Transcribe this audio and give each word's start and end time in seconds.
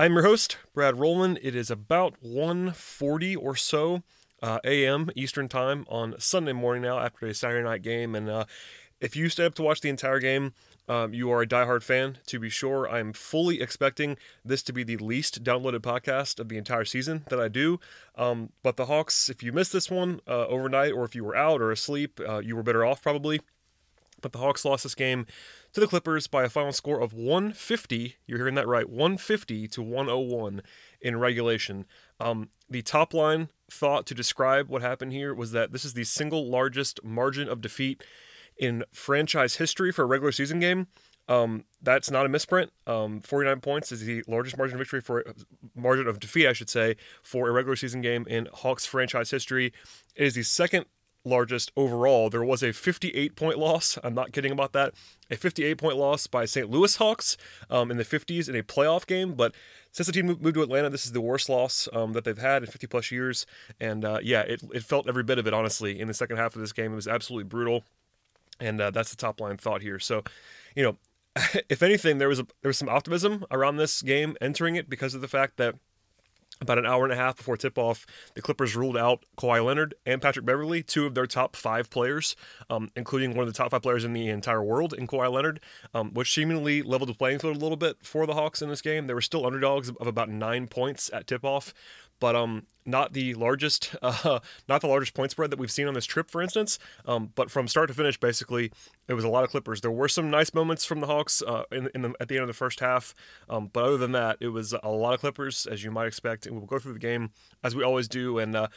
I'm 0.00 0.12
your 0.12 0.22
host, 0.22 0.58
Brad 0.74 1.00
Rowland. 1.00 1.40
It 1.42 1.56
is 1.56 1.72
about 1.72 2.22
1.40 2.24 3.36
or 3.36 3.56
so 3.56 4.04
uh, 4.40 4.60
a.m. 4.62 5.10
Eastern 5.16 5.48
Time 5.48 5.84
on 5.88 6.14
Sunday 6.20 6.52
morning 6.52 6.84
now 6.84 7.00
after 7.00 7.26
a 7.26 7.34
Saturday 7.34 7.64
night 7.64 7.82
game. 7.82 8.14
And 8.14 8.30
uh, 8.30 8.44
if 9.00 9.16
you 9.16 9.28
stayed 9.28 9.46
up 9.46 9.54
to 9.56 9.64
watch 9.64 9.80
the 9.80 9.88
entire 9.88 10.20
game, 10.20 10.54
um, 10.88 11.14
you 11.14 11.32
are 11.32 11.42
a 11.42 11.48
diehard 11.48 11.82
fan, 11.82 12.18
to 12.28 12.38
be 12.38 12.48
sure. 12.48 12.88
I'm 12.88 13.12
fully 13.12 13.60
expecting 13.60 14.16
this 14.44 14.62
to 14.62 14.72
be 14.72 14.84
the 14.84 14.98
least 14.98 15.42
downloaded 15.42 15.80
podcast 15.80 16.38
of 16.38 16.48
the 16.48 16.58
entire 16.58 16.84
season 16.84 17.24
that 17.28 17.40
I 17.40 17.48
do. 17.48 17.80
Um, 18.14 18.50
but 18.62 18.76
the 18.76 18.86
Hawks, 18.86 19.28
if 19.28 19.42
you 19.42 19.52
missed 19.52 19.72
this 19.72 19.90
one 19.90 20.20
uh, 20.28 20.46
overnight 20.46 20.92
or 20.92 21.02
if 21.06 21.16
you 21.16 21.24
were 21.24 21.34
out 21.34 21.60
or 21.60 21.72
asleep, 21.72 22.20
uh, 22.24 22.38
you 22.38 22.54
were 22.54 22.62
better 22.62 22.84
off 22.84 23.02
probably. 23.02 23.40
But 24.20 24.30
the 24.30 24.38
Hawks 24.38 24.64
lost 24.64 24.84
this 24.84 24.94
game 24.94 25.26
to 25.72 25.80
the 25.80 25.86
Clippers 25.86 26.26
by 26.26 26.44
a 26.44 26.48
final 26.48 26.72
score 26.72 27.00
of 27.00 27.12
150. 27.12 28.16
You're 28.26 28.38
hearing 28.38 28.54
that 28.54 28.66
right, 28.66 28.88
150 28.88 29.68
to 29.68 29.82
101 29.82 30.62
in 31.00 31.16
regulation. 31.18 31.86
Um, 32.20 32.50
the 32.68 32.82
top 32.82 33.14
line 33.14 33.48
thought 33.70 34.06
to 34.06 34.14
describe 34.14 34.68
what 34.68 34.82
happened 34.82 35.12
here 35.12 35.34
was 35.34 35.52
that 35.52 35.72
this 35.72 35.84
is 35.84 35.94
the 35.94 36.04
single 36.04 36.48
largest 36.48 37.00
margin 37.04 37.48
of 37.48 37.60
defeat 37.60 38.02
in 38.56 38.84
franchise 38.92 39.56
history 39.56 39.92
for 39.92 40.02
a 40.02 40.06
regular 40.06 40.32
season 40.32 40.58
game. 40.58 40.88
Um, 41.28 41.64
that's 41.82 42.10
not 42.10 42.24
a 42.24 42.28
misprint. 42.28 42.72
Um, 42.86 43.20
49 43.20 43.60
points 43.60 43.92
is 43.92 44.00
the 44.00 44.24
largest 44.26 44.56
margin 44.56 44.76
of 44.76 44.78
victory 44.78 45.02
for 45.02 45.24
margin 45.76 46.08
of 46.08 46.18
defeat, 46.18 46.48
I 46.48 46.54
should 46.54 46.70
say, 46.70 46.96
for 47.22 47.48
a 47.48 47.52
regular 47.52 47.76
season 47.76 48.00
game 48.00 48.26
in 48.28 48.48
Hawks 48.52 48.86
franchise 48.86 49.30
history. 49.30 49.72
It 50.16 50.24
is 50.26 50.34
the 50.34 50.42
second 50.42 50.86
largest 51.28 51.70
overall. 51.76 52.30
There 52.30 52.44
was 52.44 52.62
a 52.62 52.72
58 52.72 53.36
point 53.36 53.58
loss. 53.58 53.98
I'm 54.02 54.14
not 54.14 54.32
kidding 54.32 54.52
about 54.52 54.72
that. 54.72 54.94
A 55.30 55.36
58 55.36 55.78
point 55.78 55.96
loss 55.96 56.26
by 56.26 56.44
St. 56.44 56.70
Louis 56.70 56.96
Hawks 56.96 57.36
um, 57.70 57.90
in 57.90 57.96
the 57.96 58.04
50s 58.04 58.48
in 58.48 58.56
a 58.56 58.62
playoff 58.62 59.06
game. 59.06 59.34
But 59.34 59.54
since 59.92 60.06
the 60.06 60.12
team 60.12 60.26
moved 60.26 60.54
to 60.54 60.62
Atlanta, 60.62 60.90
this 60.90 61.06
is 61.06 61.12
the 61.12 61.20
worst 61.20 61.48
loss 61.48 61.88
um, 61.92 62.12
that 62.12 62.24
they've 62.24 62.38
had 62.38 62.62
in 62.62 62.70
50 62.70 62.86
plus 62.86 63.10
years. 63.10 63.46
And 63.80 64.04
uh, 64.04 64.18
yeah, 64.22 64.40
it, 64.42 64.62
it 64.72 64.84
felt 64.84 65.08
every 65.08 65.22
bit 65.22 65.38
of 65.38 65.46
it, 65.46 65.54
honestly, 65.54 66.00
in 66.00 66.08
the 66.08 66.14
second 66.14 66.36
half 66.36 66.54
of 66.54 66.60
this 66.60 66.72
game. 66.72 66.92
It 66.92 66.96
was 66.96 67.08
absolutely 67.08 67.48
brutal. 67.48 67.84
And 68.60 68.80
uh, 68.80 68.90
that's 68.90 69.10
the 69.10 69.16
top 69.16 69.40
line 69.40 69.56
thought 69.56 69.82
here. 69.82 69.98
So, 69.98 70.24
you 70.74 70.82
know, 70.82 70.96
if 71.68 71.82
anything, 71.82 72.18
there 72.18 72.28
was 72.28 72.40
a, 72.40 72.46
there 72.62 72.68
was 72.68 72.78
some 72.78 72.88
optimism 72.88 73.44
around 73.50 73.76
this 73.76 74.02
game 74.02 74.36
entering 74.40 74.76
it 74.76 74.88
because 74.88 75.14
of 75.14 75.20
the 75.20 75.28
fact 75.28 75.56
that 75.58 75.76
about 76.60 76.78
an 76.78 76.86
hour 76.86 77.04
and 77.04 77.12
a 77.12 77.16
half 77.16 77.36
before 77.36 77.56
tip 77.56 77.78
off, 77.78 78.06
the 78.34 78.42
Clippers 78.42 78.76
ruled 78.76 78.96
out 78.96 79.24
Kawhi 79.36 79.64
Leonard 79.64 79.94
and 80.04 80.20
Patrick 80.20 80.44
Beverley, 80.44 80.82
two 80.82 81.06
of 81.06 81.14
their 81.14 81.26
top 81.26 81.56
five 81.56 81.90
players, 81.90 82.36
um, 82.70 82.90
including 82.96 83.34
one 83.34 83.46
of 83.46 83.52
the 83.52 83.56
top 83.56 83.70
five 83.70 83.82
players 83.82 84.04
in 84.04 84.12
the 84.12 84.28
entire 84.28 84.62
world 84.62 84.92
in 84.92 85.06
Kawhi 85.06 85.30
Leonard, 85.30 85.60
um, 85.94 86.12
which 86.14 86.32
seemingly 86.32 86.82
leveled 86.82 87.10
the 87.10 87.14
playing 87.14 87.38
field 87.38 87.56
a 87.56 87.60
little 87.60 87.76
bit 87.76 87.98
for 88.02 88.26
the 88.26 88.34
Hawks 88.34 88.62
in 88.62 88.68
this 88.68 88.82
game. 88.82 89.06
They 89.06 89.14
were 89.14 89.20
still 89.20 89.46
underdogs 89.46 89.88
of 89.88 90.06
about 90.06 90.28
nine 90.28 90.66
points 90.66 91.10
at 91.12 91.26
tip 91.26 91.44
off, 91.44 91.72
but 92.20 92.34
um, 92.34 92.66
not 92.84 93.12
the 93.12 93.34
largest, 93.34 93.94
uh, 94.02 94.40
not 94.68 94.80
the 94.80 94.86
largest 94.86 95.14
point 95.14 95.30
spread 95.30 95.50
that 95.50 95.58
we've 95.58 95.70
seen 95.70 95.86
on 95.86 95.94
this 95.94 96.06
trip, 96.06 96.30
for 96.30 96.42
instance. 96.42 96.78
Um, 97.06 97.32
but 97.34 97.50
from 97.50 97.68
start 97.68 97.88
to 97.88 97.94
finish, 97.94 98.18
basically, 98.18 98.72
it 99.06 99.14
was 99.14 99.24
a 99.24 99.28
lot 99.28 99.44
of 99.44 99.50
Clippers. 99.50 99.80
There 99.80 99.90
were 99.90 100.08
some 100.08 100.30
nice 100.30 100.54
moments 100.54 100.84
from 100.84 101.00
the 101.00 101.06
Hawks 101.06 101.42
uh, 101.46 101.64
in, 101.70 101.90
in 101.94 102.02
the, 102.02 102.14
at 102.20 102.28
the 102.28 102.36
end 102.36 102.42
of 102.42 102.48
the 102.48 102.54
first 102.54 102.80
half, 102.80 103.14
um, 103.48 103.70
but 103.72 103.84
other 103.84 103.98
than 103.98 104.12
that, 104.12 104.38
it 104.40 104.48
was 104.48 104.74
a 104.82 104.88
lot 104.88 105.14
of 105.14 105.20
Clippers, 105.20 105.66
as 105.66 105.84
you 105.84 105.90
might 105.90 106.06
expect. 106.06 106.46
And 106.46 106.56
we'll 106.56 106.66
go 106.66 106.78
through 106.78 106.94
the 106.94 106.98
game 106.98 107.30
as 107.62 107.76
we 107.76 107.82
always 107.82 108.08
do. 108.08 108.38
And 108.38 108.56
uh, 108.56 108.68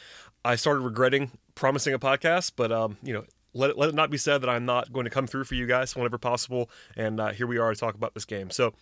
I 0.44 0.56
started 0.56 0.80
regretting 0.80 1.32
promising 1.54 1.94
a 1.94 1.98
podcast, 1.98 2.52
but 2.56 2.70
um, 2.70 2.98
you 3.02 3.12
know. 3.12 3.24
Let 3.54 3.68
it, 3.68 3.76
let 3.76 3.90
it 3.90 3.94
not 3.94 4.08
be 4.08 4.16
said 4.16 4.40
that 4.40 4.48
I'm 4.48 4.64
not 4.64 4.94
going 4.94 5.04
to 5.04 5.10
come 5.10 5.26
through 5.26 5.44
for 5.44 5.56
you 5.56 5.66
guys 5.66 5.94
whenever 5.94 6.16
possible. 6.16 6.70
And 6.96 7.20
uh, 7.20 7.32
here 7.32 7.46
we 7.46 7.58
are 7.58 7.74
to 7.74 7.78
talk 7.78 7.94
about 7.94 8.14
this 8.14 8.24
game. 8.24 8.48
So, 8.48 8.72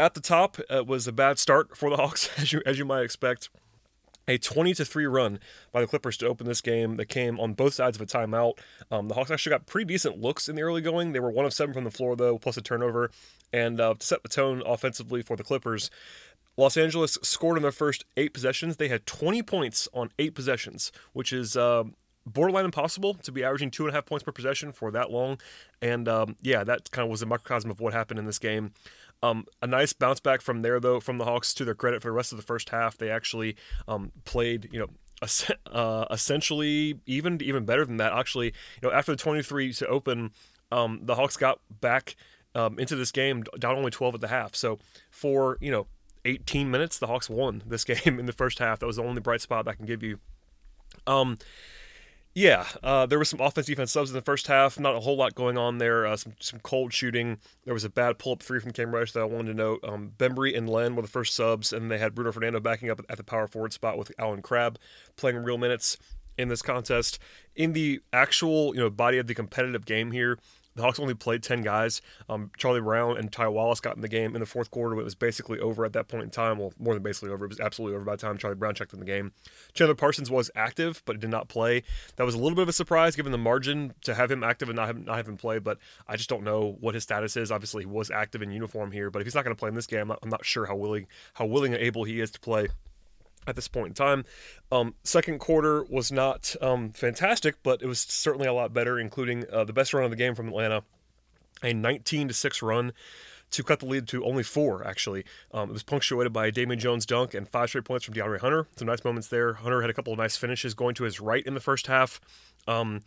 at 0.00 0.14
the 0.14 0.20
top, 0.20 0.58
it 0.68 0.88
was 0.88 1.06
a 1.06 1.12
bad 1.12 1.38
start 1.38 1.76
for 1.76 1.88
the 1.88 1.94
Hawks, 1.94 2.28
as 2.36 2.52
you 2.52 2.62
as 2.66 2.80
you 2.80 2.84
might 2.84 3.02
expect 3.02 3.48
a 4.28 4.38
20 4.38 4.74
to 4.74 4.84
3 4.84 5.06
run 5.06 5.38
by 5.72 5.80
the 5.80 5.86
Clippers 5.86 6.16
to 6.18 6.26
open 6.26 6.46
this 6.46 6.60
game 6.60 6.96
that 6.96 7.06
came 7.06 7.38
on 7.40 7.54
both 7.54 7.74
sides 7.74 7.96
of 7.96 8.02
a 8.02 8.06
timeout. 8.06 8.54
Um, 8.90 9.08
the 9.08 9.14
Hawks 9.14 9.30
actually 9.30 9.50
got 9.50 9.66
pretty 9.66 9.86
decent 9.86 10.20
looks 10.20 10.48
in 10.48 10.56
the 10.56 10.62
early 10.62 10.80
going. 10.80 11.12
They 11.12 11.20
were 11.20 11.30
one 11.30 11.44
of 11.44 11.52
seven 11.52 11.74
from 11.74 11.84
the 11.84 11.90
floor, 11.90 12.16
though, 12.16 12.38
plus 12.38 12.56
a 12.56 12.62
turnover. 12.62 13.10
And 13.52 13.80
uh, 13.80 13.94
to 13.94 14.06
set 14.06 14.22
the 14.22 14.28
tone 14.28 14.62
offensively 14.64 15.22
for 15.22 15.36
the 15.36 15.44
Clippers, 15.44 15.90
Los 16.56 16.76
Angeles 16.76 17.18
scored 17.22 17.56
in 17.56 17.62
their 17.62 17.72
first 17.72 18.04
eight 18.16 18.34
possessions. 18.34 18.76
They 18.76 18.88
had 18.88 19.06
20 19.06 19.42
points 19.42 19.88
on 19.92 20.10
eight 20.18 20.34
possessions, 20.34 20.92
which 21.12 21.32
is. 21.32 21.56
Uh, 21.56 21.84
borderline 22.24 22.64
impossible 22.64 23.14
to 23.14 23.32
be 23.32 23.42
averaging 23.42 23.70
two 23.70 23.84
and 23.84 23.90
a 23.90 23.94
half 23.94 24.06
points 24.06 24.22
per 24.22 24.32
possession 24.32 24.72
for 24.72 24.90
that 24.92 25.10
long. 25.10 25.40
And 25.80 26.08
um, 26.08 26.36
yeah, 26.40 26.64
that 26.64 26.90
kind 26.90 27.04
of 27.04 27.10
was 27.10 27.22
a 27.22 27.26
microcosm 27.26 27.70
of 27.70 27.80
what 27.80 27.92
happened 27.92 28.20
in 28.20 28.26
this 28.26 28.38
game. 28.38 28.72
Um, 29.22 29.46
a 29.60 29.66
nice 29.66 29.92
bounce 29.92 30.20
back 30.20 30.40
from 30.40 30.62
there, 30.62 30.80
though, 30.80 30.98
from 30.98 31.18
the 31.18 31.24
Hawks 31.24 31.54
to 31.54 31.64
their 31.64 31.74
credit 31.74 32.02
for 32.02 32.08
the 32.08 32.12
rest 32.12 32.32
of 32.32 32.38
the 32.38 32.44
first 32.44 32.70
half. 32.70 32.98
They 32.98 33.10
actually 33.10 33.56
um, 33.86 34.10
played, 34.24 34.68
you 34.72 34.80
know, 34.80 34.88
uh, 35.70 36.06
essentially 36.10 36.98
even 37.06 37.40
even 37.42 37.64
better 37.64 37.84
than 37.84 37.98
that. 37.98 38.12
Actually, 38.12 38.46
you 38.46 38.88
know, 38.88 38.92
after 38.92 39.12
the 39.12 39.16
23 39.16 39.72
to 39.74 39.86
open, 39.86 40.32
um, 40.72 41.00
the 41.02 41.14
Hawks 41.14 41.36
got 41.36 41.60
back 41.80 42.16
um, 42.54 42.78
into 42.78 42.96
this 42.96 43.12
game 43.12 43.44
down 43.58 43.76
only 43.76 43.90
12 43.90 44.16
at 44.16 44.20
the 44.20 44.28
half. 44.28 44.54
So 44.54 44.78
for 45.10 45.58
you 45.60 45.70
know 45.70 45.86
18 46.24 46.70
minutes, 46.70 46.98
the 46.98 47.06
Hawks 47.06 47.30
won 47.30 47.62
this 47.66 47.84
game 48.04 48.18
in 48.18 48.26
the 48.26 48.32
first 48.32 48.58
half. 48.58 48.80
That 48.80 48.86
was 48.86 48.96
the 48.96 49.04
only 49.04 49.20
bright 49.20 49.40
spot 49.40 49.68
I 49.68 49.74
can 49.74 49.86
give 49.86 50.02
you. 50.02 50.18
Um, 51.06 51.38
yeah, 52.34 52.66
uh, 52.82 53.04
there 53.04 53.18
was 53.18 53.28
some 53.28 53.40
offense 53.40 53.66
defense 53.66 53.92
subs 53.92 54.10
in 54.10 54.14
the 54.14 54.22
first 54.22 54.46
half. 54.46 54.80
Not 54.80 54.94
a 54.94 55.00
whole 55.00 55.16
lot 55.16 55.34
going 55.34 55.58
on 55.58 55.78
there. 55.78 56.06
Uh, 56.06 56.16
some 56.16 56.32
some 56.40 56.60
cold 56.60 56.92
shooting. 56.94 57.38
There 57.64 57.74
was 57.74 57.84
a 57.84 57.90
bad 57.90 58.18
pull 58.18 58.32
up 58.32 58.42
three 58.42 58.58
from 58.58 58.72
Cam 58.72 58.94
Reddish 58.94 59.12
that 59.12 59.20
I 59.20 59.24
wanted 59.24 59.48
to 59.48 59.54
note. 59.54 59.80
Um, 59.84 60.12
Bembry 60.16 60.56
and 60.56 60.68
Len 60.68 60.96
were 60.96 61.02
the 61.02 61.08
first 61.08 61.34
subs, 61.34 61.72
and 61.72 61.90
they 61.90 61.98
had 61.98 62.14
Bruno 62.14 62.32
Fernando 62.32 62.58
backing 62.58 62.90
up 62.90 63.00
at 63.10 63.18
the 63.18 63.24
power 63.24 63.46
forward 63.46 63.74
spot 63.74 63.98
with 63.98 64.12
Allen 64.18 64.40
Crabbe 64.40 64.78
playing 65.16 65.36
real 65.38 65.58
minutes 65.58 65.98
in 66.38 66.48
this 66.48 66.62
contest. 66.62 67.18
In 67.54 67.74
the 67.74 68.00
actual 68.14 68.74
you 68.74 68.80
know 68.80 68.88
body 68.88 69.18
of 69.18 69.26
the 69.26 69.34
competitive 69.34 69.84
game 69.84 70.12
here, 70.12 70.38
the 70.74 70.82
Hawks 70.82 70.98
only 70.98 71.14
played 71.14 71.42
10 71.42 71.62
guys. 71.62 72.00
Um, 72.28 72.50
Charlie 72.56 72.80
Brown 72.80 73.18
and 73.18 73.30
Ty 73.30 73.48
Wallace 73.48 73.80
got 73.80 73.96
in 73.96 74.02
the 74.02 74.08
game 74.08 74.34
in 74.34 74.40
the 74.40 74.46
fourth 74.46 74.70
quarter. 74.70 74.98
It 74.98 75.04
was 75.04 75.14
basically 75.14 75.58
over 75.58 75.84
at 75.84 75.92
that 75.92 76.08
point 76.08 76.24
in 76.24 76.30
time. 76.30 76.58
Well, 76.58 76.72
more 76.78 76.94
than 76.94 77.02
basically 77.02 77.30
over. 77.30 77.44
It 77.44 77.48
was 77.48 77.60
absolutely 77.60 77.96
over 77.96 78.04
by 78.04 78.16
the 78.16 78.22
time 78.22 78.38
Charlie 78.38 78.56
Brown 78.56 78.74
checked 78.74 78.92
in 78.92 79.00
the 79.00 79.06
game. 79.06 79.32
Chandler 79.74 79.94
Parsons 79.94 80.30
was 80.30 80.50
active, 80.54 81.02
but 81.04 81.20
did 81.20 81.30
not 81.30 81.48
play. 81.48 81.82
That 82.16 82.24
was 82.24 82.34
a 82.34 82.38
little 82.38 82.56
bit 82.56 82.62
of 82.62 82.68
a 82.68 82.72
surprise 82.72 83.16
given 83.16 83.32
the 83.32 83.38
margin 83.38 83.94
to 84.02 84.14
have 84.14 84.30
him 84.30 84.42
active 84.42 84.68
and 84.68 84.76
not 84.76 84.86
have, 84.86 85.04
not 85.04 85.16
have 85.16 85.28
him 85.28 85.36
play, 85.36 85.58
but 85.58 85.78
I 86.08 86.16
just 86.16 86.28
don't 86.28 86.44
know 86.44 86.76
what 86.80 86.94
his 86.94 87.02
status 87.02 87.36
is. 87.36 87.52
Obviously, 87.52 87.82
he 87.82 87.86
was 87.86 88.10
active 88.10 88.42
in 88.42 88.50
uniform 88.50 88.92
here, 88.92 89.10
but 89.10 89.20
if 89.20 89.26
he's 89.26 89.34
not 89.34 89.44
going 89.44 89.54
to 89.54 89.58
play 89.58 89.68
in 89.68 89.74
this 89.74 89.86
game, 89.86 90.00
I'm 90.00 90.08
not, 90.08 90.18
I'm 90.22 90.30
not 90.30 90.44
sure 90.44 90.66
how 90.66 90.76
willing, 90.76 91.06
how 91.34 91.46
willing 91.46 91.74
and 91.74 91.82
able 91.82 92.04
he 92.04 92.20
is 92.20 92.30
to 92.32 92.40
play 92.40 92.68
at 93.46 93.56
this 93.56 93.68
point 93.68 93.88
in 93.88 93.94
time. 93.94 94.24
Um, 94.70 94.94
second 95.02 95.38
quarter 95.38 95.84
was 95.84 96.12
not 96.12 96.54
um, 96.60 96.90
fantastic, 96.90 97.56
but 97.62 97.82
it 97.82 97.86
was 97.86 98.00
certainly 98.00 98.46
a 98.46 98.52
lot 98.52 98.72
better, 98.72 98.98
including 98.98 99.44
uh, 99.52 99.64
the 99.64 99.72
best 99.72 99.92
run 99.92 100.04
of 100.04 100.10
the 100.10 100.16
game 100.16 100.34
from 100.34 100.48
Atlanta, 100.48 100.82
a 101.62 101.72
19 101.72 102.28
to 102.28 102.34
six 102.34 102.62
run 102.62 102.92
to 103.50 103.62
cut 103.62 103.80
the 103.80 103.86
lead 103.86 104.08
to 104.08 104.24
only 104.24 104.42
four. 104.42 104.86
Actually, 104.86 105.24
um, 105.52 105.70
it 105.70 105.72
was 105.72 105.82
punctuated 105.82 106.32
by 106.32 106.50
Damian 106.50 106.80
Jones 106.80 107.06
dunk 107.06 107.34
and 107.34 107.48
five 107.48 107.68
straight 107.68 107.84
points 107.84 108.04
from 108.04 108.14
DeAndre 108.14 108.40
Hunter. 108.40 108.66
Some 108.76 108.88
nice 108.88 109.04
moments 109.04 109.28
there. 109.28 109.54
Hunter 109.54 109.80
had 109.80 109.90
a 109.90 109.94
couple 109.94 110.12
of 110.12 110.18
nice 110.18 110.36
finishes 110.36 110.74
going 110.74 110.94
to 110.96 111.04
his 111.04 111.20
right 111.20 111.46
in 111.46 111.54
the 111.54 111.60
first 111.60 111.86
half. 111.86 112.20
Um, 112.66 113.02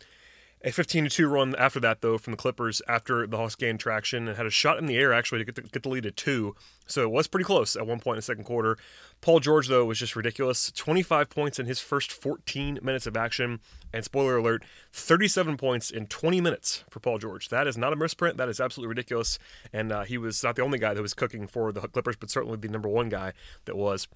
a 0.66 0.72
15 0.72 1.04
to 1.04 1.10
2 1.10 1.28
run 1.28 1.54
after 1.54 1.78
that, 1.78 2.00
though, 2.00 2.18
from 2.18 2.32
the 2.32 2.36
Clippers 2.36 2.82
after 2.88 3.24
the 3.24 3.36
Hawks 3.36 3.54
gained 3.54 3.78
traction 3.78 4.26
and 4.26 4.36
had 4.36 4.46
a 4.46 4.50
shot 4.50 4.78
in 4.78 4.86
the 4.86 4.96
air 4.96 5.12
actually 5.12 5.38
to 5.38 5.44
get 5.44 5.54
the, 5.54 5.62
get 5.62 5.84
the 5.84 5.88
lead 5.88 6.02
to 6.02 6.10
two. 6.10 6.56
So 6.88 7.02
it 7.02 7.10
was 7.12 7.28
pretty 7.28 7.44
close 7.44 7.76
at 7.76 7.86
one 7.86 8.00
point 8.00 8.16
in 8.16 8.18
the 8.18 8.22
second 8.22 8.44
quarter. 8.44 8.76
Paul 9.20 9.38
George, 9.38 9.68
though, 9.68 9.84
was 9.84 10.00
just 10.00 10.16
ridiculous. 10.16 10.72
25 10.72 11.30
points 11.30 11.60
in 11.60 11.66
his 11.66 11.78
first 11.78 12.10
14 12.10 12.80
minutes 12.82 13.06
of 13.06 13.16
action. 13.16 13.60
And 13.92 14.04
spoiler 14.04 14.38
alert, 14.38 14.64
37 14.92 15.56
points 15.56 15.88
in 15.88 16.08
20 16.08 16.40
minutes 16.40 16.82
for 16.90 16.98
Paul 16.98 17.18
George. 17.18 17.48
That 17.48 17.68
is 17.68 17.78
not 17.78 17.92
a 17.92 17.96
misprint. 17.96 18.36
That 18.36 18.48
is 18.48 18.60
absolutely 18.60 18.88
ridiculous. 18.88 19.38
And 19.72 19.92
uh, 19.92 20.02
he 20.02 20.18
was 20.18 20.42
not 20.42 20.56
the 20.56 20.62
only 20.62 20.80
guy 20.80 20.94
that 20.94 21.02
was 21.02 21.14
cooking 21.14 21.46
for 21.46 21.70
the 21.70 21.82
Clippers, 21.82 22.16
but 22.16 22.28
certainly 22.28 22.56
the 22.56 22.68
number 22.68 22.88
one 22.88 23.08
guy 23.08 23.34
that 23.66 23.76
was. 23.76 24.08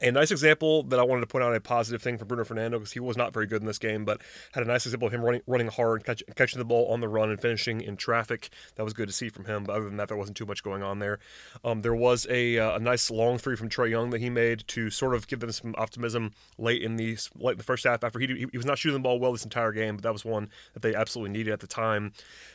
A 0.00 0.10
nice 0.10 0.30
example 0.30 0.82
that 0.84 0.98
I 0.98 1.02
wanted 1.02 1.20
to 1.20 1.26
point 1.26 1.44
out 1.44 1.54
a 1.54 1.60
positive 1.60 2.02
thing 2.02 2.18
for 2.18 2.24
Bruno 2.24 2.44
Fernando 2.44 2.78
because 2.78 2.92
he 2.92 3.00
was 3.00 3.16
not 3.16 3.32
very 3.32 3.46
good 3.46 3.62
in 3.62 3.66
this 3.66 3.78
game, 3.78 4.04
but 4.04 4.20
had 4.52 4.64
a 4.64 4.66
nice 4.66 4.86
example 4.86 5.06
of 5.06 5.14
him 5.14 5.22
running 5.22 5.42
running 5.46 5.68
hard, 5.68 6.04
catch, 6.04 6.22
catching 6.34 6.58
the 6.58 6.64
ball 6.64 6.92
on 6.92 7.00
the 7.00 7.08
run, 7.08 7.30
and 7.30 7.40
finishing 7.40 7.80
in 7.80 7.96
traffic. 7.96 8.50
That 8.74 8.82
was 8.82 8.92
good 8.92 9.08
to 9.08 9.14
see 9.14 9.28
from 9.28 9.44
him. 9.44 9.64
But 9.64 9.76
other 9.76 9.84
than 9.84 9.96
that, 9.98 10.08
there 10.08 10.16
wasn't 10.16 10.36
too 10.36 10.46
much 10.46 10.62
going 10.62 10.82
on 10.82 10.98
there. 10.98 11.20
Um, 11.64 11.82
there 11.82 11.94
was 11.94 12.26
a, 12.28 12.58
uh, 12.58 12.76
a 12.76 12.80
nice 12.80 13.10
long 13.10 13.38
three 13.38 13.56
from 13.56 13.68
Trae 13.68 13.90
Young 13.90 14.10
that 14.10 14.20
he 14.20 14.30
made 14.30 14.66
to 14.68 14.90
sort 14.90 15.14
of 15.14 15.28
give 15.28 15.40
them 15.40 15.52
some 15.52 15.74
optimism 15.78 16.32
late 16.58 16.82
in 16.82 16.96
the 16.96 17.16
late 17.36 17.52
in 17.52 17.58
the 17.58 17.64
first 17.64 17.84
half. 17.84 18.02
After 18.02 18.18
he 18.18 18.46
he 18.50 18.56
was 18.56 18.66
not 18.66 18.78
shooting 18.78 18.94
the 18.96 19.02
ball 19.02 19.20
well 19.20 19.32
this 19.32 19.44
entire 19.44 19.72
game, 19.72 19.96
but 19.96 20.02
that 20.02 20.12
was 20.12 20.24
one 20.24 20.48
that 20.72 20.82
they 20.82 20.94
absolutely 20.94 21.30
needed 21.30 21.52
at 21.52 21.60
the 21.60 21.66
time. 21.66 22.12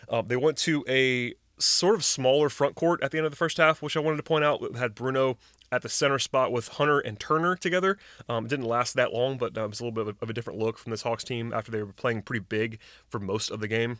Uh, 0.10 0.22
they 0.22 0.36
went 0.36 0.58
to 0.58 0.84
a 0.90 1.34
sort 1.60 1.96
of 1.96 2.04
smaller 2.04 2.50
front 2.50 2.76
court 2.76 3.02
at 3.04 3.12
the 3.12 3.18
end 3.18 3.26
of 3.26 3.32
the 3.32 3.38
first 3.38 3.58
half, 3.58 3.82
which 3.82 3.98
I 3.98 4.00
wanted 4.00 4.18
to 4.18 4.24
point 4.24 4.44
out. 4.44 4.62
It 4.62 4.76
had 4.76 4.96
Bruno 4.96 5.38
at 5.72 5.82
the 5.82 5.90
center 5.90 6.20
spot 6.20 6.52
with 6.52 6.70
Hunter 6.70 7.00
and 7.00 7.20
Turner 7.20 7.56
together. 7.56 7.98
Um, 8.28 8.46
it 8.46 8.50
didn't 8.50 8.66
last 8.66 8.96
that 8.96 9.14
long, 9.14 9.38
but 9.38 9.58
uh, 9.58 9.66
it 9.66 9.70
was 9.70 9.80
a 9.80 9.84
little 9.84 9.94
bit 9.94 10.08
of 10.08 10.16
a, 10.20 10.24
of 10.24 10.30
a, 10.30 10.34
different 10.34 10.60
look 10.60 10.78
from 10.78 10.92
this 10.92 11.04
Hawks 11.04 11.24
team 11.24 11.54
after 11.54 11.72
they 11.72 11.84
were 11.84 11.94
playing 11.94 12.24
pretty 12.24 12.44
big 12.48 12.80
for 13.08 13.20
most 13.20 13.52
of 13.52 13.60
the 13.60 13.68
game. 13.68 14.00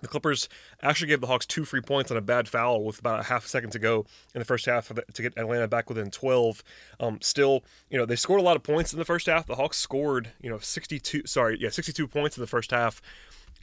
The 0.00 0.08
Clippers 0.08 0.48
actually 0.82 1.08
gave 1.08 1.20
the 1.20 1.26
Hawks 1.26 1.44
two 1.44 1.66
free 1.66 1.82
points 1.82 2.10
on 2.10 2.16
a 2.16 2.22
bad 2.22 2.48
foul 2.48 2.84
with 2.84 2.98
about 2.98 3.20
a 3.20 3.24
half 3.24 3.44
a 3.44 3.48
second 3.48 3.70
to 3.72 3.78
go 3.78 4.06
in 4.34 4.38
the 4.38 4.46
first 4.46 4.64
half 4.64 4.88
the, 4.88 5.04
to 5.12 5.22
get 5.22 5.36
Atlanta 5.36 5.68
back 5.68 5.90
within 5.90 6.10
12. 6.10 6.64
Um, 6.98 7.18
still, 7.20 7.62
you 7.90 7.98
know, 7.98 8.06
they 8.06 8.16
scored 8.16 8.40
a 8.40 8.42
lot 8.42 8.56
of 8.56 8.62
points 8.62 8.94
in 8.94 8.98
the 8.98 9.04
first 9.04 9.26
half. 9.26 9.46
The 9.46 9.56
Hawks 9.56 9.76
scored, 9.76 10.32
you 10.40 10.48
know, 10.48 10.58
62, 10.58 11.26
sorry, 11.26 11.58
yeah, 11.60 11.68
62 11.68 12.08
points 12.08 12.36
in 12.36 12.40
the 12.40 12.46
first 12.46 12.70
half 12.70 13.02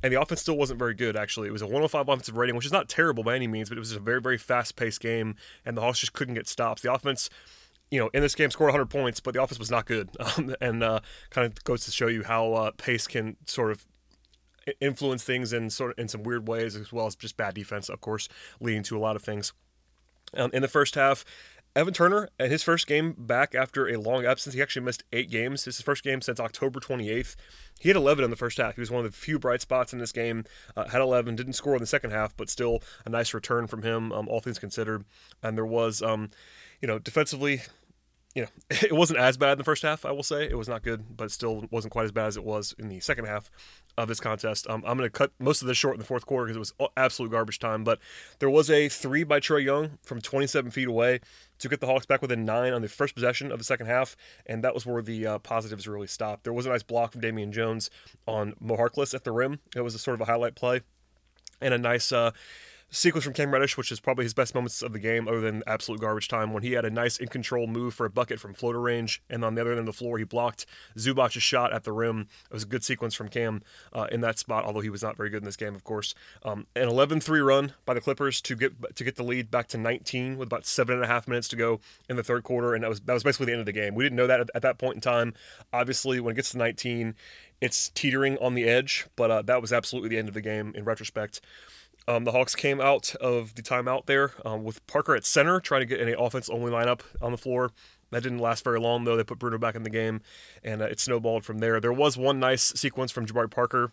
and 0.03 0.13
the 0.13 0.21
offense 0.21 0.41
still 0.41 0.57
wasn't 0.57 0.79
very 0.79 0.93
good. 0.93 1.15
Actually, 1.15 1.47
it 1.47 1.51
was 1.51 1.61
a 1.61 1.65
105 1.65 2.07
offensive 2.07 2.37
rating, 2.37 2.55
which 2.55 2.65
is 2.65 2.71
not 2.71 2.89
terrible 2.89 3.23
by 3.23 3.35
any 3.35 3.47
means, 3.47 3.69
but 3.69 3.77
it 3.77 3.79
was 3.79 3.91
a 3.91 3.99
very 3.99 4.21
very 4.21 4.37
fast 4.37 4.75
paced 4.75 5.01
game, 5.01 5.35
and 5.65 5.77
the 5.77 5.81
Hawks 5.81 5.99
just 5.99 6.13
couldn't 6.13 6.35
get 6.35 6.47
stops. 6.47 6.81
The 6.81 6.93
offense, 6.93 7.29
you 7.89 7.99
know, 7.99 8.09
in 8.13 8.21
this 8.21 8.35
game 8.35 8.51
scored 8.51 8.69
100 8.69 8.85
points, 8.87 9.19
but 9.19 9.33
the 9.33 9.41
offense 9.41 9.59
was 9.59 9.71
not 9.71 9.85
good, 9.85 10.09
um, 10.37 10.55
and 10.61 10.83
uh, 10.83 10.99
kind 11.29 11.45
of 11.45 11.63
goes 11.63 11.85
to 11.85 11.91
show 11.91 12.07
you 12.07 12.23
how 12.23 12.53
uh, 12.53 12.71
pace 12.77 13.07
can 13.07 13.37
sort 13.45 13.71
of 13.71 13.85
influence 14.81 15.23
things 15.23 15.53
in 15.53 15.69
sort 15.69 15.91
of 15.91 15.99
in 15.99 16.07
some 16.07 16.23
weird 16.23 16.47
ways, 16.47 16.75
as 16.75 16.91
well 16.91 17.07
as 17.07 17.15
just 17.15 17.37
bad 17.37 17.53
defense, 17.53 17.89
of 17.89 18.01
course, 18.01 18.27
leading 18.59 18.83
to 18.83 18.97
a 18.97 18.99
lot 18.99 19.15
of 19.15 19.23
things. 19.23 19.53
Um, 20.33 20.51
in 20.53 20.61
the 20.61 20.67
first 20.67 20.95
half, 20.95 21.23
Evan 21.77 21.93
Turner, 21.93 22.27
at 22.39 22.49
his 22.49 22.63
first 22.63 22.87
game 22.87 23.13
back 23.15 23.53
after 23.53 23.87
a 23.87 23.99
long 23.99 24.25
absence, 24.25 24.55
he 24.55 24.61
actually 24.63 24.83
missed 24.83 25.03
eight 25.13 25.29
games. 25.29 25.63
This 25.63 25.75
is 25.75 25.77
his 25.77 25.85
first 25.85 26.03
game 26.03 26.23
since 26.23 26.39
October 26.39 26.79
28th. 26.79 27.35
He 27.79 27.89
had 27.89 27.95
11 27.95 28.23
in 28.23 28.31
the 28.31 28.35
first 28.35 28.57
half. 28.57 28.73
He 28.73 28.81
was 28.81 28.89
one 28.89 29.05
of 29.05 29.11
the 29.11 29.15
few 29.15 29.37
bright 29.37 29.61
spots 29.61 29.93
in 29.93 29.99
this 29.99 30.11
game. 30.11 30.45
Uh, 30.75 30.87
had 30.87 31.01
11, 31.01 31.35
didn't 31.35 31.53
score 31.53 31.75
in 31.75 31.79
the 31.79 31.85
second 31.85 32.09
half, 32.09 32.35
but 32.35 32.49
still 32.49 32.81
a 33.05 33.11
nice 33.11 33.31
return 33.31 33.67
from 33.67 33.83
him, 33.83 34.11
um, 34.11 34.27
all 34.27 34.39
things 34.39 34.57
considered. 34.57 35.05
And 35.43 35.55
there 35.55 35.67
was, 35.67 36.01
um, 36.01 36.31
you 36.81 36.87
know, 36.87 36.97
defensively, 36.97 37.61
you 38.37 38.43
know, 38.43 38.49
it 38.69 38.93
wasn't 38.93 39.17
as 39.17 39.35
bad 39.35 39.53
in 39.53 39.57
the 39.57 39.63
first 39.63 39.81
half. 39.81 40.05
I 40.05 40.11
will 40.11 40.21
say 40.21 40.47
it 40.47 40.57
was 40.57 40.69
not 40.69 40.83
good, 40.83 41.17
but 41.17 41.31
still 41.31 41.65
wasn't 41.71 41.91
quite 41.91 42.05
as 42.05 42.11
bad 42.11 42.27
as 42.27 42.37
it 42.37 42.43
was 42.43 42.75
in 42.77 42.87
the 42.87 42.99
second 42.99 43.25
half 43.25 43.49
of 43.97 44.07
this 44.07 44.19
contest. 44.19 44.69
Um, 44.69 44.83
I'm 44.85 44.95
going 44.95 45.09
to 45.09 45.17
cut 45.17 45.31
most 45.39 45.63
of 45.63 45.67
this 45.67 45.75
short 45.75 45.95
in 45.95 45.99
the 45.99 46.05
fourth 46.05 46.27
quarter 46.27 46.45
because 46.45 46.55
it 46.55 46.77
was 46.79 46.91
absolute 46.95 47.31
garbage 47.31 47.57
time. 47.57 47.83
But 47.83 47.97
there 48.37 48.49
was 48.49 48.69
a 48.69 48.89
three 48.89 49.23
by 49.23 49.39
Trae 49.39 49.65
Young 49.65 49.97
from 50.03 50.21
27 50.21 50.69
feet 50.69 50.87
away 50.87 51.19
to 51.57 51.67
get 51.67 51.81
the 51.81 51.87
Hawks 51.87 52.05
back 52.05 52.21
within 52.21 52.45
nine 52.45 52.73
on 52.73 52.83
the 52.83 52.87
first 52.87 53.15
possession 53.15 53.51
of 53.51 53.57
the 53.57 53.65
second 53.65 53.87
half, 53.87 54.15
and 54.45 54.63
that 54.63 54.75
was 54.75 54.85
where 54.85 55.01
the 55.01 55.25
uh, 55.25 55.39
positives 55.39 55.87
really 55.87 56.05
stopped. 56.05 56.43
There 56.43 56.53
was 56.53 56.67
a 56.67 56.69
nice 56.69 56.83
block 56.83 57.13
from 57.13 57.21
Damian 57.21 57.51
Jones 57.51 57.89
on 58.27 58.53
Mo 58.59 58.77
Harkless 58.77 59.15
at 59.15 59.23
the 59.23 59.31
rim. 59.31 59.61
It 59.75 59.81
was 59.81 59.95
a 59.95 59.99
sort 59.99 60.13
of 60.13 60.21
a 60.21 60.25
highlight 60.25 60.53
play, 60.53 60.81
and 61.59 61.73
a 61.73 61.79
nice. 61.79 62.11
Uh, 62.11 62.31
sequence 62.89 63.25
from 63.25 63.33
Cam 63.33 63.51
Reddish, 63.51 63.77
which 63.77 63.91
is 63.91 63.99
probably 63.99 64.23
his 64.25 64.33
best 64.33 64.55
moments 64.55 64.81
of 64.81 64.93
the 64.93 64.99
game, 64.99 65.27
other 65.27 65.41
than 65.41 65.63
absolute 65.67 65.99
garbage 65.99 66.27
time, 66.27 66.53
when 66.53 66.63
he 66.63 66.73
had 66.73 66.85
a 66.85 66.89
nice 66.89 67.17
in 67.17 67.27
control 67.27 67.67
move 67.67 67.93
for 67.93 68.05
a 68.05 68.09
bucket 68.09 68.39
from 68.39 68.53
floater 68.53 68.79
range, 68.79 69.21
and 69.29 69.43
on 69.43 69.55
the 69.55 69.61
other 69.61 69.71
end 69.71 69.79
of 69.79 69.85
the 69.85 69.93
floor, 69.93 70.17
he 70.17 70.23
blocked 70.23 70.65
Zubac's 70.97 71.41
shot 71.41 71.73
at 71.73 71.83
the 71.83 71.91
rim. 71.91 72.27
It 72.49 72.53
was 72.53 72.63
a 72.63 72.67
good 72.67 72.83
sequence 72.83 73.13
from 73.13 73.27
Cam 73.27 73.61
uh, 73.93 74.07
in 74.11 74.21
that 74.21 74.39
spot, 74.39 74.65
although 74.65 74.79
he 74.79 74.89
was 74.89 75.03
not 75.03 75.17
very 75.17 75.29
good 75.29 75.41
in 75.41 75.45
this 75.45 75.57
game, 75.57 75.75
of 75.75 75.83
course. 75.83 76.15
Um, 76.43 76.65
an 76.75 76.87
11-3 76.87 77.45
run 77.45 77.73
by 77.85 77.93
the 77.93 78.01
Clippers 78.01 78.41
to 78.41 78.55
get 78.55 78.95
to 78.95 79.03
get 79.03 79.15
the 79.15 79.23
lead 79.23 79.51
back 79.51 79.67
to 79.69 79.77
19 79.77 80.37
with 80.37 80.47
about 80.47 80.65
seven 80.65 80.95
and 80.95 81.03
a 81.03 81.07
half 81.07 81.27
minutes 81.27 81.47
to 81.49 81.55
go 81.55 81.79
in 82.09 82.15
the 82.15 82.23
third 82.23 82.43
quarter, 82.43 82.73
and 82.73 82.83
that 82.83 82.89
was 82.89 83.01
that 83.01 83.13
was 83.13 83.23
basically 83.23 83.47
the 83.47 83.51
end 83.53 83.59
of 83.59 83.65
the 83.65 83.71
game. 83.73 83.95
We 83.95 84.03
didn't 84.05 84.15
know 84.15 84.27
that 84.27 84.39
at, 84.39 84.49
at 84.55 84.61
that 84.61 84.77
point 84.77 84.95
in 84.95 85.01
time. 85.01 85.33
Obviously, 85.73 86.19
when 86.19 86.33
it 86.33 86.35
gets 86.35 86.51
to 86.51 86.57
19, 86.57 87.15
it's 87.59 87.89
teetering 87.89 88.37
on 88.37 88.53
the 88.53 88.65
edge, 88.65 89.07
but 89.15 89.31
uh, 89.31 89.41
that 89.43 89.61
was 89.61 89.73
absolutely 89.73 90.09
the 90.09 90.17
end 90.17 90.27
of 90.27 90.33
the 90.33 90.41
game 90.41 90.73
in 90.75 90.83
retrospect. 90.85 91.41
Um, 92.07 92.23
the 92.23 92.31
Hawks 92.31 92.55
came 92.55 92.79
out 92.79 93.15
of 93.15 93.55
the 93.55 93.61
timeout 93.61 94.05
there 94.05 94.31
um, 94.45 94.63
with 94.63 94.85
Parker 94.87 95.15
at 95.15 95.25
center, 95.25 95.59
trying 95.59 95.81
to 95.81 95.85
get 95.85 95.99
an 95.99 96.15
offense 96.17 96.49
only 96.49 96.71
lineup 96.71 97.01
on 97.21 97.31
the 97.31 97.37
floor. 97.37 97.71
That 98.11 98.23
didn't 98.23 98.39
last 98.39 98.63
very 98.63 98.79
long, 98.79 99.03
though. 99.03 99.17
They 99.17 99.23
put 99.23 99.39
Bruno 99.39 99.57
back 99.57 99.75
in 99.75 99.83
the 99.83 99.89
game, 99.89 100.21
and 100.63 100.81
uh, 100.81 100.85
it 100.85 100.99
snowballed 100.99 101.43
from 101.43 101.57
there. 101.59 101.81
There 101.81 101.91
was 101.91 102.17
one 102.17 102.39
nice 102.39 102.63
sequence 102.63 103.11
from 103.11 103.25
Jabari 103.25 103.51
Parker 103.51 103.91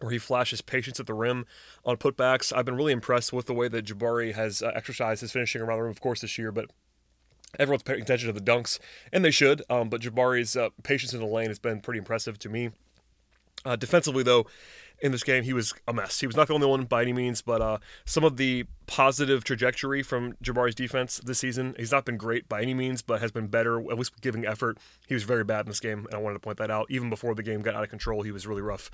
where 0.00 0.12
he 0.12 0.18
flashes 0.18 0.60
patience 0.60 1.00
at 1.00 1.06
the 1.06 1.14
rim 1.14 1.44
on 1.84 1.96
putbacks. 1.96 2.52
I've 2.56 2.64
been 2.64 2.76
really 2.76 2.92
impressed 2.92 3.32
with 3.32 3.46
the 3.46 3.54
way 3.54 3.68
that 3.68 3.86
Jabari 3.86 4.34
has 4.34 4.62
uh, 4.62 4.70
exercised 4.74 5.20
his 5.20 5.32
finishing 5.32 5.60
around 5.60 5.78
the 5.78 5.82
rim, 5.84 5.90
of 5.90 6.00
course, 6.00 6.20
this 6.20 6.38
year, 6.38 6.52
but 6.52 6.70
everyone's 7.58 7.82
paying 7.82 8.02
attention 8.02 8.32
to 8.32 8.32
the 8.32 8.40
dunks, 8.40 8.78
and 9.12 9.24
they 9.24 9.30
should. 9.30 9.62
Um, 9.68 9.88
but 9.88 10.00
Jabari's 10.00 10.56
uh, 10.56 10.68
patience 10.82 11.14
in 11.14 11.20
the 11.20 11.26
lane 11.26 11.48
has 11.48 11.58
been 11.58 11.80
pretty 11.80 11.98
impressive 11.98 12.38
to 12.40 12.48
me. 12.48 12.70
Uh, 13.64 13.76
defensively, 13.76 14.22
though, 14.22 14.46
in 15.00 15.12
this 15.12 15.22
game, 15.22 15.44
he 15.44 15.52
was 15.52 15.74
a 15.86 15.92
mess. 15.92 16.20
He 16.20 16.26
was 16.26 16.36
not 16.36 16.48
the 16.48 16.54
only 16.54 16.66
one 16.66 16.84
by 16.84 17.02
any 17.02 17.12
means, 17.12 17.40
but 17.42 17.60
uh, 17.60 17.78
some 18.04 18.24
of 18.24 18.36
the 18.36 18.66
positive 18.86 19.44
trajectory 19.44 20.02
from 20.02 20.34
Jabari's 20.42 20.74
defense 20.74 21.18
this 21.18 21.38
season, 21.38 21.74
he's 21.78 21.92
not 21.92 22.04
been 22.04 22.16
great 22.16 22.48
by 22.48 22.62
any 22.62 22.74
means, 22.74 23.02
but 23.02 23.20
has 23.20 23.30
been 23.30 23.46
better, 23.46 23.78
at 23.78 23.96
least 23.98 24.20
giving 24.20 24.44
effort. 24.44 24.78
He 25.06 25.14
was 25.14 25.22
very 25.22 25.44
bad 25.44 25.60
in 25.60 25.66
this 25.66 25.78
game, 25.78 26.06
and 26.06 26.14
I 26.14 26.18
wanted 26.18 26.34
to 26.34 26.40
point 26.40 26.58
that 26.58 26.70
out. 26.70 26.86
Even 26.90 27.10
before 27.10 27.34
the 27.34 27.42
game 27.42 27.60
got 27.60 27.74
out 27.74 27.84
of 27.84 27.90
control, 27.90 28.22
he 28.22 28.32
was 28.32 28.46
really 28.46 28.62
rough 28.62 28.90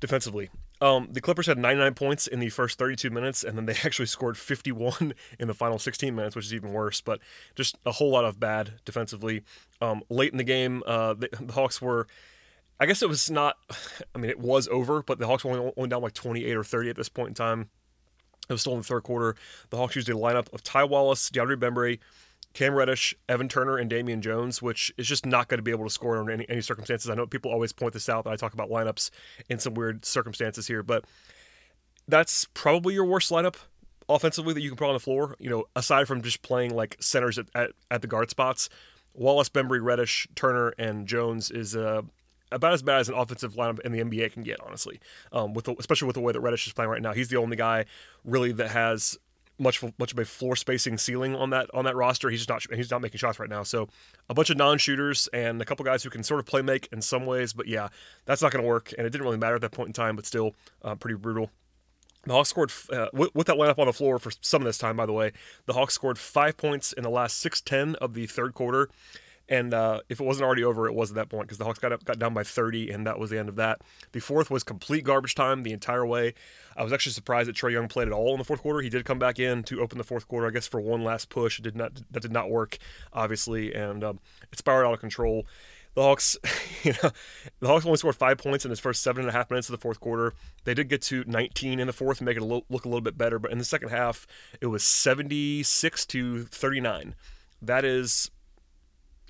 defensively. 0.00 0.50
Um, 0.80 1.08
the 1.10 1.20
Clippers 1.22 1.46
had 1.46 1.58
99 1.58 1.94
points 1.94 2.26
in 2.26 2.40
the 2.40 2.50
first 2.50 2.78
32 2.78 3.08
minutes, 3.08 3.42
and 3.42 3.56
then 3.56 3.64
they 3.64 3.72
actually 3.84 4.06
scored 4.06 4.36
51 4.36 5.14
in 5.38 5.48
the 5.48 5.54
final 5.54 5.78
16 5.78 6.14
minutes, 6.14 6.36
which 6.36 6.46
is 6.46 6.54
even 6.54 6.72
worse, 6.72 7.00
but 7.00 7.20
just 7.54 7.76
a 7.86 7.92
whole 7.92 8.10
lot 8.10 8.24
of 8.24 8.38
bad 8.38 8.72
defensively. 8.84 9.42
Um, 9.80 10.02
late 10.10 10.32
in 10.32 10.38
the 10.38 10.44
game, 10.44 10.82
uh, 10.86 11.14
the, 11.14 11.28
the 11.40 11.52
Hawks 11.52 11.80
were 11.80 12.06
I 12.78 12.86
guess 12.86 13.02
it 13.02 13.08
was 13.08 13.30
not. 13.30 13.56
I 14.14 14.18
mean, 14.18 14.30
it 14.30 14.38
was 14.38 14.68
over, 14.68 15.02
but 15.02 15.18
the 15.18 15.26
Hawks 15.26 15.44
were 15.44 15.52
only, 15.52 15.72
only 15.76 15.88
down 15.88 16.02
like 16.02 16.14
28 16.14 16.56
or 16.56 16.64
30 16.64 16.90
at 16.90 16.96
this 16.96 17.08
point 17.08 17.28
in 17.28 17.34
time. 17.34 17.70
It 18.48 18.52
was 18.52 18.60
still 18.60 18.74
in 18.74 18.78
the 18.78 18.84
third 18.84 19.02
quarter. 19.02 19.34
The 19.70 19.76
Hawks 19.76 19.96
used 19.96 20.08
a 20.08 20.12
lineup 20.12 20.52
of 20.52 20.62
Ty 20.62 20.84
Wallace, 20.84 21.30
DeAndre 21.30 21.56
Bembry, 21.56 21.98
Cam 22.56 22.74
Reddish, 22.74 23.14
Evan 23.28 23.48
Turner, 23.48 23.76
and 23.76 23.90
Damian 23.90 24.22
Jones, 24.22 24.62
which 24.62 24.92
is 24.96 25.06
just 25.06 25.26
not 25.26 25.48
going 25.48 25.58
to 25.58 25.62
be 25.62 25.72
able 25.72 25.84
to 25.84 25.90
score 25.90 26.18
under 26.18 26.32
any, 26.32 26.46
any 26.48 26.60
circumstances. 26.60 27.10
I 27.10 27.14
know 27.14 27.26
people 27.26 27.50
always 27.50 27.72
point 27.72 27.92
this 27.92 28.08
out 28.08 28.24
that 28.24 28.30
I 28.30 28.36
talk 28.36 28.54
about 28.54 28.70
lineups 28.70 29.10
in 29.50 29.58
some 29.58 29.74
weird 29.74 30.04
circumstances 30.04 30.66
here, 30.66 30.82
but 30.82 31.04
that's 32.08 32.46
probably 32.54 32.94
your 32.94 33.04
worst 33.04 33.30
lineup 33.30 33.56
offensively 34.08 34.54
that 34.54 34.60
you 34.60 34.70
can 34.70 34.76
put 34.76 34.86
on 34.86 34.94
the 34.94 35.00
floor. 35.00 35.36
You 35.38 35.50
know, 35.50 35.64
aside 35.74 36.06
from 36.06 36.22
just 36.22 36.40
playing 36.42 36.74
like 36.74 36.96
centers 37.00 37.38
at, 37.38 37.46
at, 37.54 37.72
at 37.90 38.00
the 38.00 38.08
guard 38.08 38.30
spots, 38.30 38.68
Wallace, 39.12 39.48
Bembry, 39.48 39.82
Reddish, 39.82 40.28
Turner, 40.34 40.68
and 40.78 41.06
Jones 41.06 41.50
is 41.50 41.74
uh, 41.76 42.02
about 42.52 42.72
as 42.72 42.82
bad 42.82 43.00
as 43.00 43.08
an 43.08 43.14
offensive 43.14 43.54
lineup 43.54 43.80
in 43.80 43.92
the 43.92 44.00
NBA 44.00 44.32
can 44.32 44.42
get, 44.42 44.60
honestly. 44.60 45.00
Um, 45.32 45.54
with 45.54 45.64
the, 45.66 45.74
especially 45.78 46.06
with 46.06 46.14
the 46.14 46.20
way 46.20 46.32
that 46.32 46.40
Reddish 46.40 46.66
is 46.66 46.72
playing 46.72 46.90
right 46.90 47.02
now, 47.02 47.12
he's 47.12 47.28
the 47.28 47.36
only 47.36 47.56
guy 47.56 47.86
really 48.24 48.52
that 48.52 48.70
has 48.70 49.18
much 49.58 49.82
much 49.98 50.12
of 50.12 50.18
a 50.18 50.24
floor 50.24 50.54
spacing 50.54 50.98
ceiling 50.98 51.34
on 51.34 51.50
that 51.50 51.70
on 51.72 51.84
that 51.84 51.96
roster. 51.96 52.28
He's 52.30 52.44
just 52.44 52.48
not 52.48 52.76
he's 52.76 52.90
not 52.90 53.00
making 53.00 53.18
shots 53.18 53.38
right 53.38 53.48
now. 53.48 53.62
So 53.62 53.88
a 54.28 54.34
bunch 54.34 54.50
of 54.50 54.56
non-shooters 54.56 55.28
and 55.32 55.60
a 55.60 55.64
couple 55.64 55.84
guys 55.84 56.02
who 56.02 56.10
can 56.10 56.22
sort 56.22 56.40
of 56.40 56.46
play 56.46 56.62
make 56.62 56.88
in 56.92 57.00
some 57.00 57.26
ways, 57.26 57.52
but 57.52 57.66
yeah, 57.66 57.88
that's 58.26 58.42
not 58.42 58.52
going 58.52 58.62
to 58.62 58.68
work. 58.68 58.92
And 58.96 59.06
it 59.06 59.10
didn't 59.10 59.24
really 59.24 59.38
matter 59.38 59.54
at 59.54 59.62
that 59.62 59.72
point 59.72 59.88
in 59.88 59.92
time, 59.92 60.16
but 60.16 60.26
still 60.26 60.54
uh, 60.82 60.94
pretty 60.94 61.16
brutal. 61.16 61.50
The 62.24 62.32
Hawks 62.32 62.48
scored 62.48 62.72
uh, 62.92 63.06
with, 63.12 63.34
with, 63.34 63.46
that 63.46 63.56
lineup 63.56 63.78
on 63.78 63.86
the 63.86 63.92
floor 63.92 64.18
for 64.18 64.32
some 64.40 64.60
of 64.60 64.66
this 64.66 64.78
time. 64.78 64.96
By 64.96 65.06
the 65.06 65.12
way, 65.12 65.32
the 65.66 65.74
Hawks 65.74 65.94
scored 65.94 66.18
five 66.18 66.56
points 66.56 66.92
in 66.92 67.04
the 67.04 67.10
last 67.10 67.38
six 67.38 67.60
ten 67.60 67.94
of 67.96 68.14
the 68.14 68.26
third 68.26 68.52
quarter. 68.52 68.88
And 69.48 69.72
uh, 69.72 70.00
if 70.08 70.20
it 70.20 70.24
wasn't 70.24 70.44
already 70.44 70.64
over, 70.64 70.86
it 70.86 70.94
was 70.94 71.10
at 71.10 71.14
that 71.16 71.28
point 71.28 71.46
because 71.46 71.58
the 71.58 71.64
Hawks 71.64 71.78
got 71.78 71.92
up, 71.92 72.04
got 72.04 72.18
down 72.18 72.34
by 72.34 72.42
30, 72.42 72.90
and 72.90 73.06
that 73.06 73.18
was 73.18 73.30
the 73.30 73.38
end 73.38 73.48
of 73.48 73.56
that. 73.56 73.80
The 74.12 74.20
fourth 74.20 74.50
was 74.50 74.64
complete 74.64 75.04
garbage 75.04 75.34
time 75.34 75.62
the 75.62 75.72
entire 75.72 76.04
way. 76.04 76.34
I 76.76 76.82
was 76.82 76.92
actually 76.92 77.12
surprised 77.12 77.48
that 77.48 77.56
Trae 77.56 77.72
Young 77.72 77.88
played 77.88 78.08
at 78.08 78.12
all 78.12 78.32
in 78.32 78.38
the 78.38 78.44
fourth 78.44 78.62
quarter. 78.62 78.80
He 78.80 78.88
did 78.88 79.04
come 79.04 79.18
back 79.18 79.38
in 79.38 79.62
to 79.64 79.80
open 79.80 79.98
the 79.98 80.04
fourth 80.04 80.26
quarter, 80.26 80.48
I 80.48 80.50
guess, 80.50 80.66
for 80.66 80.80
one 80.80 81.04
last 81.04 81.28
push. 81.28 81.58
It 81.58 81.62
did 81.62 81.76
not 81.76 81.92
that 82.10 82.20
did 82.20 82.32
not 82.32 82.50
work, 82.50 82.78
obviously, 83.12 83.72
and 83.72 84.02
um, 84.02 84.20
it 84.50 84.58
spiraled 84.58 84.88
out 84.88 84.94
of 84.94 85.00
control. 85.00 85.46
The 85.94 86.02
Hawks, 86.02 86.36
you 86.82 86.92
know, 87.02 87.10
the 87.60 87.68
Hawks 87.68 87.86
only 87.86 87.96
scored 87.96 88.16
five 88.16 88.36
points 88.36 88.66
in 88.66 88.70
his 88.70 88.80
first 88.80 89.02
seven 89.02 89.22
and 89.22 89.30
a 89.30 89.32
half 89.32 89.48
minutes 89.48 89.68
of 89.68 89.72
the 89.72 89.80
fourth 89.80 89.98
quarter. 89.98 90.34
They 90.64 90.74
did 90.74 90.88
get 90.88 91.00
to 91.02 91.24
19 91.26 91.80
in 91.80 91.86
the 91.86 91.92
fourth 91.92 92.20
make 92.20 92.36
it 92.36 92.42
look 92.42 92.66
a 92.68 92.88
little 92.88 93.00
bit 93.00 93.16
better, 93.16 93.38
but 93.38 93.50
in 93.50 93.56
the 93.56 93.64
second 93.64 93.88
half, 93.88 94.26
it 94.60 94.66
was 94.66 94.84
76 94.84 96.04
to 96.06 96.44
39. 96.44 97.14
That 97.62 97.86
is 97.86 98.30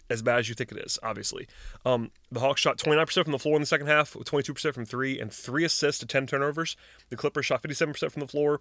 as 0.09 0.23
bad 0.23 0.39
as 0.39 0.49
you 0.49 0.55
think 0.55 0.73
it 0.73 0.79
is, 0.79 0.99
obviously. 1.03 1.47
Um, 1.85 2.11
the 2.31 2.41
Hawks 2.41 2.61
shot 2.61 2.79
29% 2.79 3.25
from 3.25 3.33
the 3.33 3.39
floor 3.39 3.57
in 3.57 3.63
the 3.63 3.67
second 3.67 3.87
half, 3.87 4.15
with 4.15 4.31
22% 4.31 4.75
from 4.75 4.85
three, 4.85 5.21
and 5.21 5.33
three 5.33 5.65
assists 5.65 6.01
to 6.01 6.07
10 6.07 6.27
turnovers. 6.27 6.77
The 7.09 7.17
Clippers 7.17 7.47
shot 7.47 7.63
57% 7.63 8.11
from 8.11 8.21
the 8.21 8.29
floor, 8.29 8.61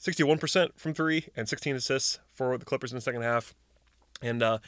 61% 0.00 0.70
from 0.76 0.94
three, 0.94 1.26
and 1.36 1.48
16 1.48 1.76
assists 1.76 2.18
for 2.32 2.56
the 2.58 2.64
Clippers 2.64 2.92
in 2.92 2.96
the 2.96 3.02
second 3.02 3.22
half. 3.22 3.54
And 4.22 4.42
uh, 4.42 4.58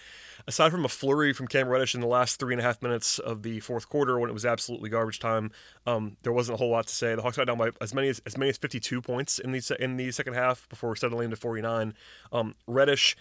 aside 0.47 0.71
from 0.71 0.85
a 0.85 0.89
flurry 0.89 1.33
from 1.33 1.47
Cam 1.47 1.69
Reddish 1.69 1.95
in 1.95 2.01
the 2.01 2.07
last 2.07 2.39
three 2.39 2.53
and 2.53 2.61
a 2.61 2.65
half 2.65 2.83
minutes 2.83 3.19
of 3.19 3.43
the 3.43 3.61
fourth 3.61 3.89
quarter 3.89 4.19
when 4.19 4.29
it 4.29 4.33
was 4.33 4.45
absolutely 4.45 4.91
garbage 4.91 5.19
time, 5.19 5.51
um, 5.87 6.17
there 6.23 6.33
wasn't 6.33 6.57
a 6.57 6.59
whole 6.59 6.71
lot 6.71 6.89
to 6.89 6.95
say. 6.95 7.15
The 7.15 7.23
Hawks 7.23 7.37
got 7.37 7.47
down 7.47 7.59
by 7.59 7.71
as 7.81 7.95
many 7.95 8.09
as, 8.09 8.21
as 8.27 8.37
many 8.37 8.51
as 8.51 8.59
52 8.59 9.01
points 9.01 9.39
in 9.39 9.53
the 9.53 9.77
in 9.81 9.97
the 9.97 10.11
second 10.11 10.35
half 10.35 10.69
before 10.69 10.95
settling 10.97 11.27
into 11.27 11.37
49. 11.37 11.95
Um, 12.33 12.55
Reddish, 12.67 13.17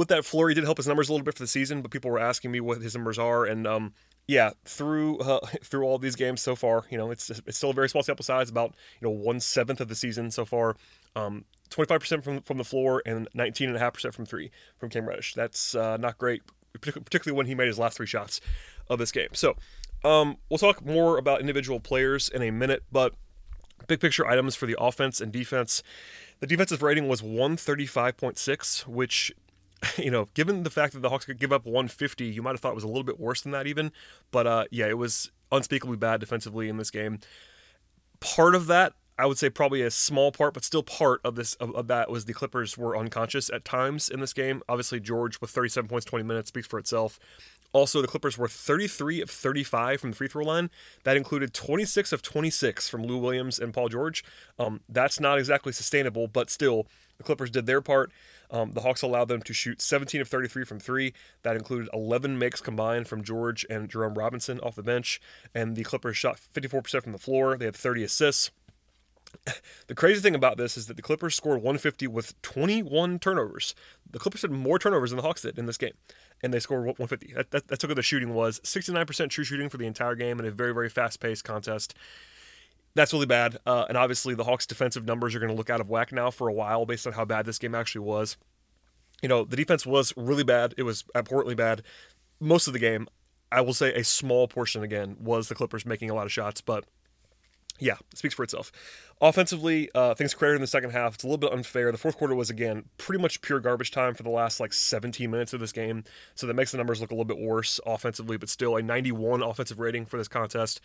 with 0.00 0.08
that 0.08 0.24
flurry, 0.24 0.54
did 0.54 0.64
help 0.64 0.78
his 0.78 0.86
numbers 0.86 1.10
a 1.10 1.12
little 1.12 1.26
bit 1.26 1.34
for 1.34 1.42
the 1.42 1.46
season, 1.46 1.82
but 1.82 1.90
people 1.90 2.10
were 2.10 2.18
asking 2.18 2.50
me 2.50 2.58
what 2.58 2.80
his 2.80 2.94
numbers 2.94 3.18
are, 3.18 3.44
and 3.44 3.66
um, 3.66 3.92
yeah, 4.26 4.52
through 4.64 5.18
uh, 5.18 5.40
through 5.62 5.84
all 5.84 5.98
these 5.98 6.16
games 6.16 6.40
so 6.40 6.56
far, 6.56 6.86
you 6.88 6.96
know, 6.96 7.10
it's 7.10 7.28
it's 7.28 7.58
still 7.58 7.68
a 7.68 7.74
very 7.74 7.86
small 7.86 8.02
sample 8.02 8.24
size, 8.24 8.48
about 8.48 8.74
you 8.98 9.06
know 9.06 9.10
one 9.10 9.40
seventh 9.40 9.78
of 9.78 9.88
the 9.88 9.94
season 9.94 10.30
so 10.30 10.46
far. 10.46 10.74
Um, 11.14 11.44
25% 11.68 12.24
from, 12.24 12.40
from 12.40 12.56
the 12.56 12.64
floor 12.64 13.02
and 13.04 13.28
19.5% 13.36 14.14
from 14.14 14.24
three 14.24 14.50
from 14.78 14.88
Cam 14.88 15.06
Reddish. 15.06 15.34
That's 15.34 15.74
uh, 15.74 15.98
not 15.98 16.16
great, 16.16 16.42
particularly 16.80 17.36
when 17.36 17.46
he 17.46 17.54
made 17.54 17.66
his 17.66 17.78
last 17.78 17.98
three 17.98 18.06
shots 18.06 18.40
of 18.88 18.98
this 18.98 19.12
game. 19.12 19.28
So 19.34 19.54
um, 20.02 20.38
we'll 20.48 20.58
talk 20.58 20.84
more 20.84 21.18
about 21.18 21.40
individual 21.40 21.78
players 21.78 22.28
in 22.28 22.42
a 22.42 22.50
minute, 22.50 22.84
but 22.90 23.14
big 23.86 24.00
picture 24.00 24.26
items 24.26 24.56
for 24.56 24.66
the 24.66 24.76
offense 24.78 25.20
and 25.20 25.30
defense. 25.32 25.82
The 26.40 26.46
defensive 26.46 26.82
rating 26.82 27.06
was 27.06 27.20
135.6, 27.20 28.86
which, 28.86 29.32
you 29.98 30.10
know, 30.10 30.28
given 30.34 30.62
the 30.62 30.70
fact 30.70 30.92
that 30.94 31.00
the 31.00 31.08
Hawks 31.08 31.24
could 31.24 31.38
give 31.38 31.52
up 31.52 31.64
150, 31.64 32.24
you 32.24 32.42
might 32.42 32.52
have 32.52 32.60
thought 32.60 32.72
it 32.72 32.76
was 32.76 32.84
a 32.84 32.88
little 32.88 33.04
bit 33.04 33.18
worse 33.18 33.42
than 33.42 33.52
that 33.52 33.66
even. 33.66 33.92
But 34.30 34.46
uh, 34.46 34.64
yeah, 34.70 34.86
it 34.86 34.98
was 34.98 35.30
unspeakably 35.52 35.96
bad 35.96 36.20
defensively 36.20 36.68
in 36.68 36.76
this 36.76 36.90
game. 36.90 37.18
Part 38.20 38.54
of 38.54 38.66
that 38.66 38.94
I 39.20 39.26
would 39.26 39.36
say 39.36 39.50
probably 39.50 39.82
a 39.82 39.90
small 39.90 40.32
part, 40.32 40.54
but 40.54 40.64
still 40.64 40.82
part 40.82 41.20
of 41.24 41.34
this 41.34 41.52
of, 41.56 41.74
of, 41.74 41.88
that 41.88 42.10
was 42.10 42.24
the 42.24 42.32
Clippers 42.32 42.78
were 42.78 42.96
unconscious 42.96 43.50
at 43.50 43.66
times 43.66 44.08
in 44.08 44.20
this 44.20 44.32
game. 44.32 44.62
Obviously, 44.66 44.98
George 44.98 45.42
with 45.42 45.50
37 45.50 45.88
points, 45.88 46.06
20 46.06 46.24
minutes 46.24 46.48
speaks 46.48 46.66
for 46.66 46.78
itself. 46.78 47.20
Also, 47.74 48.00
the 48.00 48.08
Clippers 48.08 48.38
were 48.38 48.48
33 48.48 49.20
of 49.20 49.28
35 49.28 50.00
from 50.00 50.10
the 50.10 50.16
free 50.16 50.26
throw 50.26 50.42
line. 50.42 50.70
That 51.04 51.18
included 51.18 51.52
26 51.52 52.14
of 52.14 52.22
26 52.22 52.88
from 52.88 53.04
Lou 53.04 53.18
Williams 53.18 53.58
and 53.58 53.74
Paul 53.74 53.90
George. 53.90 54.24
Um, 54.58 54.80
that's 54.88 55.20
not 55.20 55.38
exactly 55.38 55.72
sustainable, 55.72 56.26
but 56.26 56.48
still, 56.48 56.86
the 57.18 57.22
Clippers 57.22 57.50
did 57.50 57.66
their 57.66 57.82
part. 57.82 58.10
Um, 58.50 58.72
the 58.72 58.80
Hawks 58.80 59.02
allowed 59.02 59.28
them 59.28 59.42
to 59.42 59.52
shoot 59.52 59.80
17 59.80 60.20
of 60.20 60.28
33 60.28 60.64
from 60.64 60.80
three. 60.80 61.12
That 61.42 61.56
included 61.56 61.88
11 61.92 62.38
makes 62.38 62.60
combined 62.60 63.08
from 63.08 63.22
George 63.22 63.64
and 63.70 63.88
Jerome 63.88 64.14
Robinson 64.14 64.60
off 64.60 64.74
the 64.74 64.82
bench. 64.82 65.20
And 65.54 65.76
the 65.76 65.84
Clippers 65.84 66.16
shot 66.16 66.38
54% 66.54 67.02
from 67.02 67.12
the 67.12 67.18
floor. 67.18 67.56
They 67.56 67.66
had 67.66 67.76
30 67.76 68.04
assists. 68.04 68.50
The 69.86 69.94
crazy 69.94 70.20
thing 70.20 70.36
about 70.36 70.56
this 70.56 70.76
is 70.76 70.86
that 70.86 70.96
the 70.96 71.02
Clippers 71.02 71.34
scored 71.34 71.56
150 71.56 72.06
with 72.06 72.40
21 72.42 73.18
turnovers. 73.18 73.74
The 74.08 74.20
Clippers 74.20 74.42
had 74.42 74.52
more 74.52 74.78
turnovers 74.78 75.10
than 75.10 75.16
the 75.16 75.22
Hawks 75.22 75.42
did 75.42 75.58
in 75.58 75.66
this 75.66 75.78
game, 75.78 75.94
and 76.42 76.54
they 76.54 76.60
scored 76.60 76.84
150. 76.84 77.32
That, 77.34 77.50
that, 77.50 77.66
that's 77.66 77.84
what 77.84 77.94
the 77.96 78.02
shooting 78.02 78.34
was 78.34 78.60
69% 78.60 79.30
true 79.30 79.42
shooting 79.42 79.68
for 79.68 79.78
the 79.78 79.86
entire 79.86 80.14
game 80.14 80.38
in 80.38 80.46
a 80.46 80.50
very, 80.52 80.72
very 80.72 80.88
fast 80.88 81.18
paced 81.18 81.44
contest. 81.44 81.94
That's 82.94 83.12
really 83.12 83.26
bad. 83.26 83.58
Uh, 83.64 83.84
and 83.88 83.96
obviously, 83.96 84.34
the 84.34 84.44
Hawks' 84.44 84.66
defensive 84.66 85.04
numbers 85.04 85.34
are 85.34 85.38
going 85.38 85.50
to 85.50 85.56
look 85.56 85.70
out 85.70 85.80
of 85.80 85.88
whack 85.88 86.12
now 86.12 86.30
for 86.30 86.48
a 86.48 86.52
while 86.52 86.86
based 86.86 87.06
on 87.06 87.12
how 87.12 87.24
bad 87.24 87.46
this 87.46 87.58
game 87.58 87.74
actually 87.74 88.02
was. 88.02 88.36
You 89.22 89.28
know, 89.28 89.44
the 89.44 89.56
defense 89.56 89.86
was 89.86 90.12
really 90.16 90.44
bad. 90.44 90.74
It 90.76 90.82
was 90.82 91.04
abhorrently 91.14 91.54
bad. 91.54 91.82
Most 92.40 92.66
of 92.66 92.72
the 92.72 92.78
game, 92.78 93.06
I 93.52 93.60
will 93.60 93.74
say 93.74 93.92
a 93.94 94.02
small 94.02 94.48
portion 94.48 94.82
again, 94.82 95.16
was 95.20 95.48
the 95.48 95.54
Clippers 95.54 95.84
making 95.84 96.10
a 96.10 96.14
lot 96.14 96.26
of 96.26 96.32
shots, 96.32 96.60
but 96.60 96.84
yeah, 97.80 97.96
it 98.12 98.18
speaks 98.18 98.34
for 98.34 98.42
itself. 98.42 98.70
Offensively, 99.20 99.90
uh, 99.94 100.14
things 100.14 100.34
created 100.34 100.56
in 100.56 100.60
the 100.60 100.66
second 100.66 100.90
half. 100.90 101.14
It's 101.14 101.24
a 101.24 101.26
little 101.26 101.38
bit 101.38 101.52
unfair. 101.52 101.90
The 101.92 101.98
fourth 101.98 102.16
quarter 102.16 102.34
was 102.34 102.50
again 102.50 102.84
pretty 102.98 103.20
much 103.20 103.40
pure 103.42 103.60
garbage 103.60 103.90
time 103.90 104.14
for 104.14 104.22
the 104.22 104.30
last 104.30 104.60
like 104.60 104.72
17 104.72 105.30
minutes 105.30 105.52
of 105.52 105.60
this 105.60 105.72
game, 105.72 106.04
so 106.34 106.46
that 106.46 106.54
makes 106.54 106.72
the 106.72 106.78
numbers 106.78 107.00
look 107.00 107.10
a 107.10 107.14
little 107.14 107.24
bit 107.24 107.38
worse 107.38 107.80
offensively. 107.84 108.36
But 108.36 108.48
still, 108.48 108.76
a 108.76 108.82
91 108.82 109.42
offensive 109.42 109.78
rating 109.78 110.06
for 110.06 110.16
this 110.16 110.28
contest 110.28 110.80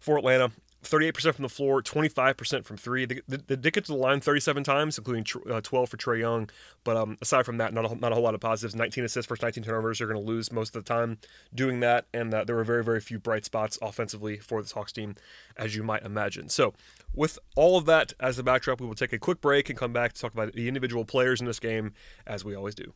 for 0.00 0.18
Atlanta. 0.18 0.50
38% 0.84 1.34
from 1.34 1.42
the 1.42 1.48
floor, 1.48 1.82
25% 1.82 2.64
from 2.64 2.76
three. 2.76 3.04
They, 3.04 3.20
they, 3.26 3.56
they, 3.56 3.70
get 3.70 3.84
to 3.86 3.92
the 3.92 3.98
line 3.98 4.20
37 4.20 4.62
times, 4.62 4.96
including 4.96 5.26
uh, 5.50 5.60
12 5.60 5.88
for 5.88 5.96
Trae 5.96 6.20
Young. 6.20 6.48
But 6.84 6.96
um, 6.96 7.18
aside 7.20 7.44
from 7.44 7.58
that, 7.58 7.74
not 7.74 7.90
a, 7.90 7.94
not 7.96 8.12
a 8.12 8.14
whole 8.14 8.24
lot 8.24 8.34
of 8.34 8.40
positives. 8.40 8.76
19 8.76 9.04
assists 9.04 9.28
versus 9.28 9.42
19 9.42 9.64
turnovers. 9.64 9.98
They're 9.98 10.06
going 10.06 10.24
to 10.24 10.26
lose 10.26 10.52
most 10.52 10.76
of 10.76 10.84
the 10.84 10.88
time 10.88 11.18
doing 11.54 11.80
that. 11.80 12.06
And 12.14 12.32
uh, 12.32 12.44
there 12.44 12.56
were 12.56 12.64
very, 12.64 12.84
very 12.84 13.00
few 13.00 13.18
bright 13.18 13.44
spots 13.44 13.78
offensively 13.82 14.38
for 14.38 14.62
this 14.62 14.72
Hawks 14.72 14.92
team, 14.92 15.16
as 15.56 15.74
you 15.74 15.82
might 15.82 16.04
imagine. 16.04 16.48
So, 16.48 16.74
with 17.12 17.38
all 17.56 17.76
of 17.76 17.86
that 17.86 18.12
as 18.20 18.36
the 18.36 18.42
backdrop, 18.42 18.80
we 18.80 18.86
will 18.86 18.94
take 18.94 19.12
a 19.12 19.18
quick 19.18 19.40
break 19.40 19.68
and 19.68 19.78
come 19.78 19.92
back 19.92 20.12
to 20.12 20.20
talk 20.20 20.32
about 20.32 20.52
the 20.52 20.68
individual 20.68 21.04
players 21.04 21.40
in 21.40 21.46
this 21.46 21.58
game, 21.58 21.94
as 22.26 22.44
we 22.44 22.54
always 22.54 22.74
do. 22.74 22.92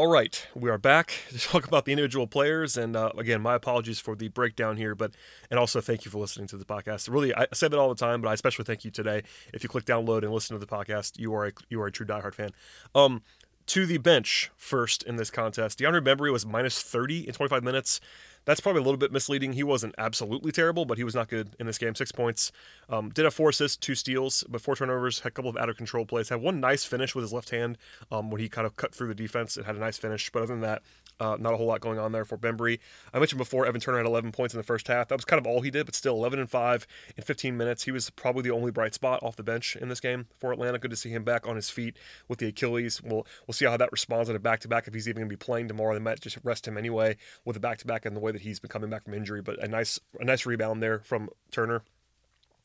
All 0.00 0.06
right, 0.06 0.46
we 0.54 0.70
are 0.70 0.78
back 0.78 1.12
to 1.28 1.38
talk 1.38 1.68
about 1.68 1.84
the 1.84 1.92
individual 1.92 2.26
players, 2.26 2.78
and 2.78 2.96
uh, 2.96 3.10
again, 3.18 3.42
my 3.42 3.54
apologies 3.54 4.00
for 4.00 4.16
the 4.16 4.28
breakdown 4.28 4.78
here, 4.78 4.94
but 4.94 5.12
and 5.50 5.60
also 5.60 5.82
thank 5.82 6.06
you 6.06 6.10
for 6.10 6.16
listening 6.16 6.46
to 6.46 6.56
the 6.56 6.64
podcast. 6.64 7.12
Really, 7.12 7.34
I 7.34 7.46
say 7.52 7.68
that 7.68 7.78
all 7.78 7.90
the 7.90 7.94
time, 7.94 8.22
but 8.22 8.30
I 8.30 8.32
especially 8.32 8.64
thank 8.64 8.82
you 8.82 8.90
today. 8.90 9.24
If 9.52 9.62
you 9.62 9.68
click 9.68 9.84
download 9.84 10.22
and 10.22 10.32
listen 10.32 10.58
to 10.58 10.58
the 10.58 10.66
podcast, 10.66 11.18
you 11.18 11.34
are 11.34 11.48
a 11.48 11.52
you 11.68 11.82
are 11.82 11.88
a 11.88 11.92
true 11.92 12.06
diehard 12.06 12.32
fan. 12.32 12.48
Um, 12.94 13.20
to 13.66 13.86
the 13.86 13.98
bench 13.98 14.50
first 14.56 15.02
in 15.02 15.16
this 15.16 15.30
contest, 15.30 15.78
DeAndre 15.78 16.04
Bembry 16.04 16.32
was 16.32 16.44
minus 16.44 16.82
thirty 16.82 17.26
in 17.26 17.34
twenty 17.34 17.48
five 17.48 17.62
minutes. 17.62 18.00
That's 18.46 18.60
probably 18.60 18.80
a 18.80 18.84
little 18.84 18.98
bit 18.98 19.12
misleading. 19.12 19.52
He 19.52 19.62
wasn't 19.62 19.94
absolutely 19.98 20.50
terrible, 20.50 20.86
but 20.86 20.96
he 20.96 21.04
was 21.04 21.14
not 21.14 21.28
good 21.28 21.54
in 21.60 21.66
this 21.66 21.76
game. 21.76 21.94
Six 21.94 22.10
points. 22.10 22.50
Um, 22.88 23.10
did 23.10 23.24
have 23.24 23.34
four 23.34 23.50
assists, 23.50 23.76
two 23.76 23.94
steals, 23.94 24.44
but 24.48 24.62
four 24.62 24.74
turnovers. 24.74 25.20
Had 25.20 25.28
a 25.28 25.32
couple 25.32 25.50
of 25.50 25.58
out 25.58 25.68
of 25.68 25.76
control 25.76 26.06
plays. 26.06 26.30
Had 26.30 26.40
one 26.40 26.58
nice 26.58 26.84
finish 26.84 27.14
with 27.14 27.22
his 27.22 27.34
left 27.34 27.50
hand 27.50 27.76
um, 28.10 28.30
when 28.30 28.40
he 28.40 28.48
kind 28.48 28.66
of 28.66 28.76
cut 28.76 28.94
through 28.94 29.08
the 29.08 29.14
defense 29.14 29.58
and 29.58 29.66
had 29.66 29.76
a 29.76 29.78
nice 29.78 29.98
finish. 29.98 30.30
But 30.30 30.42
other 30.42 30.54
than 30.54 30.62
that, 30.62 30.82
uh, 31.20 31.36
not 31.38 31.52
a 31.52 31.56
whole 31.56 31.66
lot 31.66 31.80
going 31.80 31.98
on 31.98 32.12
there 32.12 32.24
for 32.24 32.38
Bembry. 32.38 32.78
I 33.12 33.18
mentioned 33.18 33.38
before 33.38 33.66
Evan 33.66 33.80
Turner 33.80 33.98
had 33.98 34.06
11 34.06 34.32
points 34.32 34.54
in 34.54 34.58
the 34.58 34.64
first 34.64 34.88
half. 34.88 35.08
That 35.08 35.16
was 35.16 35.24
kind 35.24 35.38
of 35.38 35.46
all 35.46 35.60
he 35.60 35.70
did, 35.70 35.86
but 35.86 35.94
still 35.94 36.14
11 36.14 36.38
and 36.38 36.50
5 36.50 36.86
in 37.16 37.22
15 37.22 37.56
minutes. 37.56 37.84
He 37.84 37.92
was 37.92 38.10
probably 38.10 38.42
the 38.42 38.50
only 38.50 38.70
bright 38.70 38.94
spot 38.94 39.22
off 39.22 39.36
the 39.36 39.42
bench 39.42 39.76
in 39.76 39.88
this 39.88 40.00
game 40.00 40.26
for 40.38 40.52
Atlanta. 40.52 40.78
Good 40.78 40.90
to 40.90 40.96
see 40.96 41.10
him 41.10 41.22
back 41.22 41.46
on 41.46 41.56
his 41.56 41.70
feet 41.70 41.96
with 42.28 42.38
the 42.38 42.48
Achilles. 42.48 43.02
We'll 43.02 43.26
we'll 43.46 43.52
see 43.52 43.66
how 43.66 43.76
that 43.76 43.92
responds 43.92 44.30
on 44.30 44.36
a 44.36 44.40
back 44.40 44.60
to 44.60 44.68
back 44.68 44.88
if 44.88 44.94
he's 44.94 45.08
even 45.08 45.20
going 45.20 45.28
to 45.28 45.32
be 45.32 45.36
playing 45.36 45.68
tomorrow. 45.68 45.92
They 45.94 46.00
might 46.00 46.20
just 46.20 46.38
rest 46.42 46.66
him 46.66 46.78
anyway 46.78 47.16
with 47.44 47.56
a 47.56 47.60
back 47.60 47.78
to 47.78 47.86
back 47.86 48.06
and 48.06 48.16
the 48.16 48.20
way 48.20 48.32
that 48.32 48.42
he's 48.42 48.58
been 48.58 48.70
coming 48.70 48.90
back 48.90 49.04
from 49.04 49.14
injury. 49.14 49.42
But 49.42 49.62
a 49.62 49.68
nice 49.68 50.00
a 50.18 50.24
nice 50.24 50.46
rebound 50.46 50.82
there 50.82 51.00
from 51.00 51.28
Turner. 51.50 51.82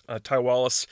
Uh, 0.08 0.20
Ty 0.24 0.40
Wallace 0.40 0.88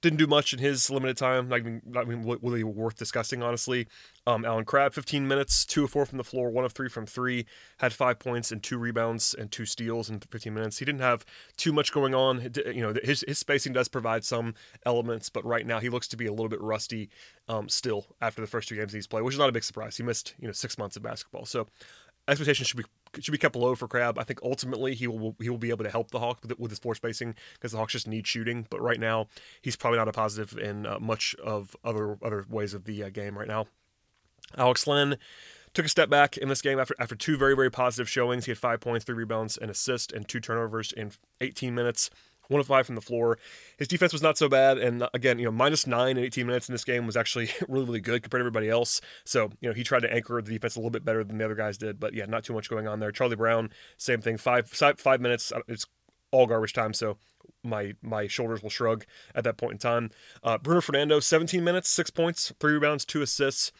didn't 0.00 0.18
do 0.18 0.26
much 0.26 0.52
in 0.52 0.58
his 0.58 0.90
limited 0.90 1.16
time. 1.16 1.48
Not 1.48 1.58
even, 1.58 1.82
not 1.86 2.04
even 2.06 2.24
really 2.42 2.62
worth 2.62 2.96
discussing, 2.96 3.42
honestly. 3.42 3.86
Um, 4.26 4.44
Allen 4.44 4.64
Crabbe, 4.64 4.92
15 4.92 5.26
minutes, 5.26 5.64
two 5.64 5.84
of 5.84 5.90
four 5.90 6.04
from 6.04 6.18
the 6.18 6.24
floor, 6.24 6.50
one 6.50 6.64
of 6.64 6.72
three 6.72 6.88
from 6.88 7.06
three, 7.06 7.46
had 7.78 7.92
five 7.92 8.18
points 8.18 8.52
and 8.52 8.62
two 8.62 8.78
rebounds 8.78 9.34
and 9.34 9.50
two 9.50 9.66
steals 9.66 10.10
in 10.10 10.20
15 10.20 10.52
minutes. 10.52 10.78
He 10.78 10.84
didn't 10.84 11.00
have 11.00 11.24
too 11.56 11.72
much 11.72 11.92
going 11.92 12.14
on. 12.14 12.50
You 12.66 12.82
know, 12.82 12.94
his, 13.02 13.24
his 13.26 13.38
spacing 13.38 13.72
does 13.72 13.88
provide 13.88 14.24
some 14.24 14.54
elements, 14.84 15.28
but 15.28 15.44
right 15.44 15.66
now 15.66 15.80
he 15.80 15.88
looks 15.88 16.08
to 16.08 16.16
be 16.16 16.26
a 16.26 16.32
little 16.32 16.48
bit 16.48 16.60
rusty 16.60 17.08
um, 17.48 17.68
still 17.68 18.06
after 18.20 18.40
the 18.40 18.46
first 18.46 18.68
two 18.68 18.76
games 18.76 18.92
he's 18.92 19.06
played, 19.06 19.22
which 19.22 19.34
is 19.34 19.38
not 19.38 19.48
a 19.48 19.52
big 19.52 19.64
surprise. 19.64 19.96
He 19.96 20.02
missed 20.02 20.34
you 20.38 20.46
know 20.46 20.52
six 20.52 20.78
months 20.78 20.96
of 20.96 21.02
basketball, 21.02 21.46
so 21.46 21.66
expectations 22.28 22.68
should 22.68 22.78
be 22.78 22.84
should 23.22 23.32
be 23.32 23.38
kept 23.38 23.56
low 23.56 23.74
for 23.74 23.88
Crabbe. 23.88 24.18
I 24.18 24.24
think 24.24 24.40
ultimately 24.42 24.94
he 24.94 25.06
will 25.06 25.36
he 25.40 25.50
will 25.50 25.58
be 25.58 25.70
able 25.70 25.84
to 25.84 25.90
help 25.90 26.10
the 26.10 26.18
Hawks 26.18 26.42
with, 26.42 26.58
with 26.58 26.70
his 26.70 26.78
floor 26.78 26.94
spacing 26.94 27.34
because 27.54 27.72
the 27.72 27.78
Hawks 27.78 27.92
just 27.92 28.08
need 28.08 28.26
shooting. 28.26 28.66
But 28.70 28.80
right 28.80 29.00
now 29.00 29.28
he's 29.62 29.76
probably 29.76 29.98
not 29.98 30.08
a 30.08 30.12
positive 30.12 30.58
in 30.58 30.86
uh, 30.86 30.98
much 31.00 31.34
of 31.36 31.76
other 31.84 32.18
other 32.22 32.44
ways 32.48 32.74
of 32.74 32.84
the 32.84 33.04
uh, 33.04 33.10
game 33.10 33.38
right 33.38 33.48
now. 33.48 33.66
Alex 34.56 34.86
Len 34.86 35.16
took 35.74 35.84
a 35.84 35.88
step 35.88 36.08
back 36.08 36.36
in 36.36 36.48
this 36.48 36.62
game 36.62 36.78
after 36.78 36.94
after 36.98 37.14
two 37.14 37.36
very 37.36 37.54
very 37.54 37.70
positive 37.70 38.08
showings. 38.08 38.46
He 38.46 38.50
had 38.50 38.58
five 38.58 38.80
points, 38.80 39.04
three 39.04 39.16
rebounds, 39.16 39.56
an 39.56 39.70
assist, 39.70 40.12
and 40.12 40.26
two 40.26 40.40
turnovers 40.40 40.92
in 40.92 41.12
18 41.40 41.74
minutes 41.74 42.10
one 42.48 42.60
of 42.60 42.66
five 42.66 42.86
from 42.86 42.94
the 42.94 43.00
floor. 43.00 43.38
His 43.78 43.88
defense 43.88 44.12
was 44.12 44.22
not 44.22 44.38
so 44.38 44.48
bad, 44.48 44.78
and 44.78 45.06
again, 45.14 45.38
you 45.38 45.46
know, 45.46 45.50
minus 45.50 45.86
nine 45.86 46.16
in 46.16 46.24
18 46.24 46.46
minutes 46.46 46.68
in 46.68 46.74
this 46.74 46.84
game 46.84 47.06
was 47.06 47.16
actually 47.16 47.50
really, 47.68 47.86
really 47.86 48.00
good 48.00 48.22
compared 48.22 48.40
to 48.40 48.42
everybody 48.42 48.68
else. 48.68 49.00
So, 49.24 49.50
you 49.60 49.68
know, 49.68 49.74
he 49.74 49.84
tried 49.84 50.00
to 50.00 50.12
anchor 50.12 50.40
the 50.40 50.52
defense 50.52 50.76
a 50.76 50.78
little 50.78 50.90
bit 50.90 51.04
better 51.04 51.24
than 51.24 51.38
the 51.38 51.44
other 51.44 51.54
guys 51.54 51.78
did, 51.78 51.98
but 52.00 52.14
yeah, 52.14 52.26
not 52.26 52.44
too 52.44 52.52
much 52.52 52.70
going 52.70 52.86
on 52.86 53.00
there. 53.00 53.12
Charlie 53.12 53.36
Brown, 53.36 53.70
same 53.96 54.20
thing, 54.20 54.36
five 54.36 54.68
five 54.68 55.20
minutes. 55.20 55.52
Uh, 55.52 55.60
it's 55.68 55.86
all 56.32 56.46
garbage 56.46 56.72
time, 56.72 56.92
so 56.92 57.18
my 57.62 57.94
my 58.02 58.26
shoulders 58.26 58.62
will 58.62 58.70
shrug 58.70 59.04
at 59.34 59.44
that 59.44 59.56
point 59.56 59.72
in 59.72 59.78
time. 59.78 60.10
Uh, 60.42 60.58
Bruno 60.58 60.80
Fernando, 60.80 61.20
17 61.20 61.62
minutes, 61.62 61.88
six 61.88 62.10
points, 62.10 62.52
three 62.60 62.72
rebounds, 62.72 63.04
two 63.04 63.22
assists. 63.22 63.72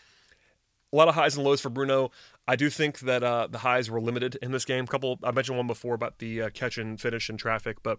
A 0.92 0.96
lot 0.96 1.08
of 1.08 1.14
highs 1.14 1.36
and 1.36 1.44
lows 1.44 1.60
for 1.60 1.68
Bruno. 1.68 2.10
I 2.46 2.54
do 2.54 2.70
think 2.70 3.00
that 3.00 3.22
uh, 3.22 3.48
the 3.50 3.58
highs 3.58 3.90
were 3.90 4.00
limited 4.00 4.38
in 4.40 4.52
this 4.52 4.64
game. 4.64 4.86
Couple, 4.86 5.18
I 5.22 5.32
mentioned 5.32 5.56
one 5.58 5.66
before 5.66 5.94
about 5.94 6.18
the 6.18 6.42
uh, 6.42 6.50
catch 6.50 6.78
and 6.78 7.00
finish 7.00 7.28
and 7.28 7.38
traffic, 7.38 7.82
but 7.82 7.98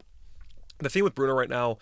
the 0.79 0.89
thing 0.89 1.03
with 1.03 1.15
Bruno 1.15 1.33
right 1.33 1.49
now 1.49 1.77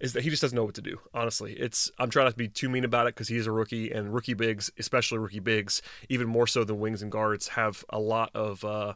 is 0.00 0.12
that 0.12 0.22
he 0.22 0.30
just 0.30 0.42
doesn't 0.42 0.56
know 0.56 0.64
what 0.64 0.74
to 0.74 0.82
do. 0.82 1.00
Honestly, 1.12 1.54
it's 1.54 1.90
I'm 1.98 2.10
trying 2.10 2.26
not 2.26 2.32
to 2.32 2.36
be 2.36 2.48
too 2.48 2.68
mean 2.68 2.84
about 2.84 3.06
it 3.06 3.14
because 3.14 3.28
he 3.28 3.36
is 3.36 3.46
a 3.46 3.52
rookie, 3.52 3.90
and 3.90 4.12
rookie 4.12 4.34
bigs, 4.34 4.70
especially 4.78 5.18
rookie 5.18 5.40
bigs, 5.40 5.82
even 6.08 6.28
more 6.28 6.46
so 6.46 6.64
than 6.64 6.80
wings 6.80 7.02
and 7.02 7.10
guards, 7.10 7.48
have 7.48 7.84
a 7.88 7.98
lot 7.98 8.30
of 8.34 8.64
uh, 8.64 8.94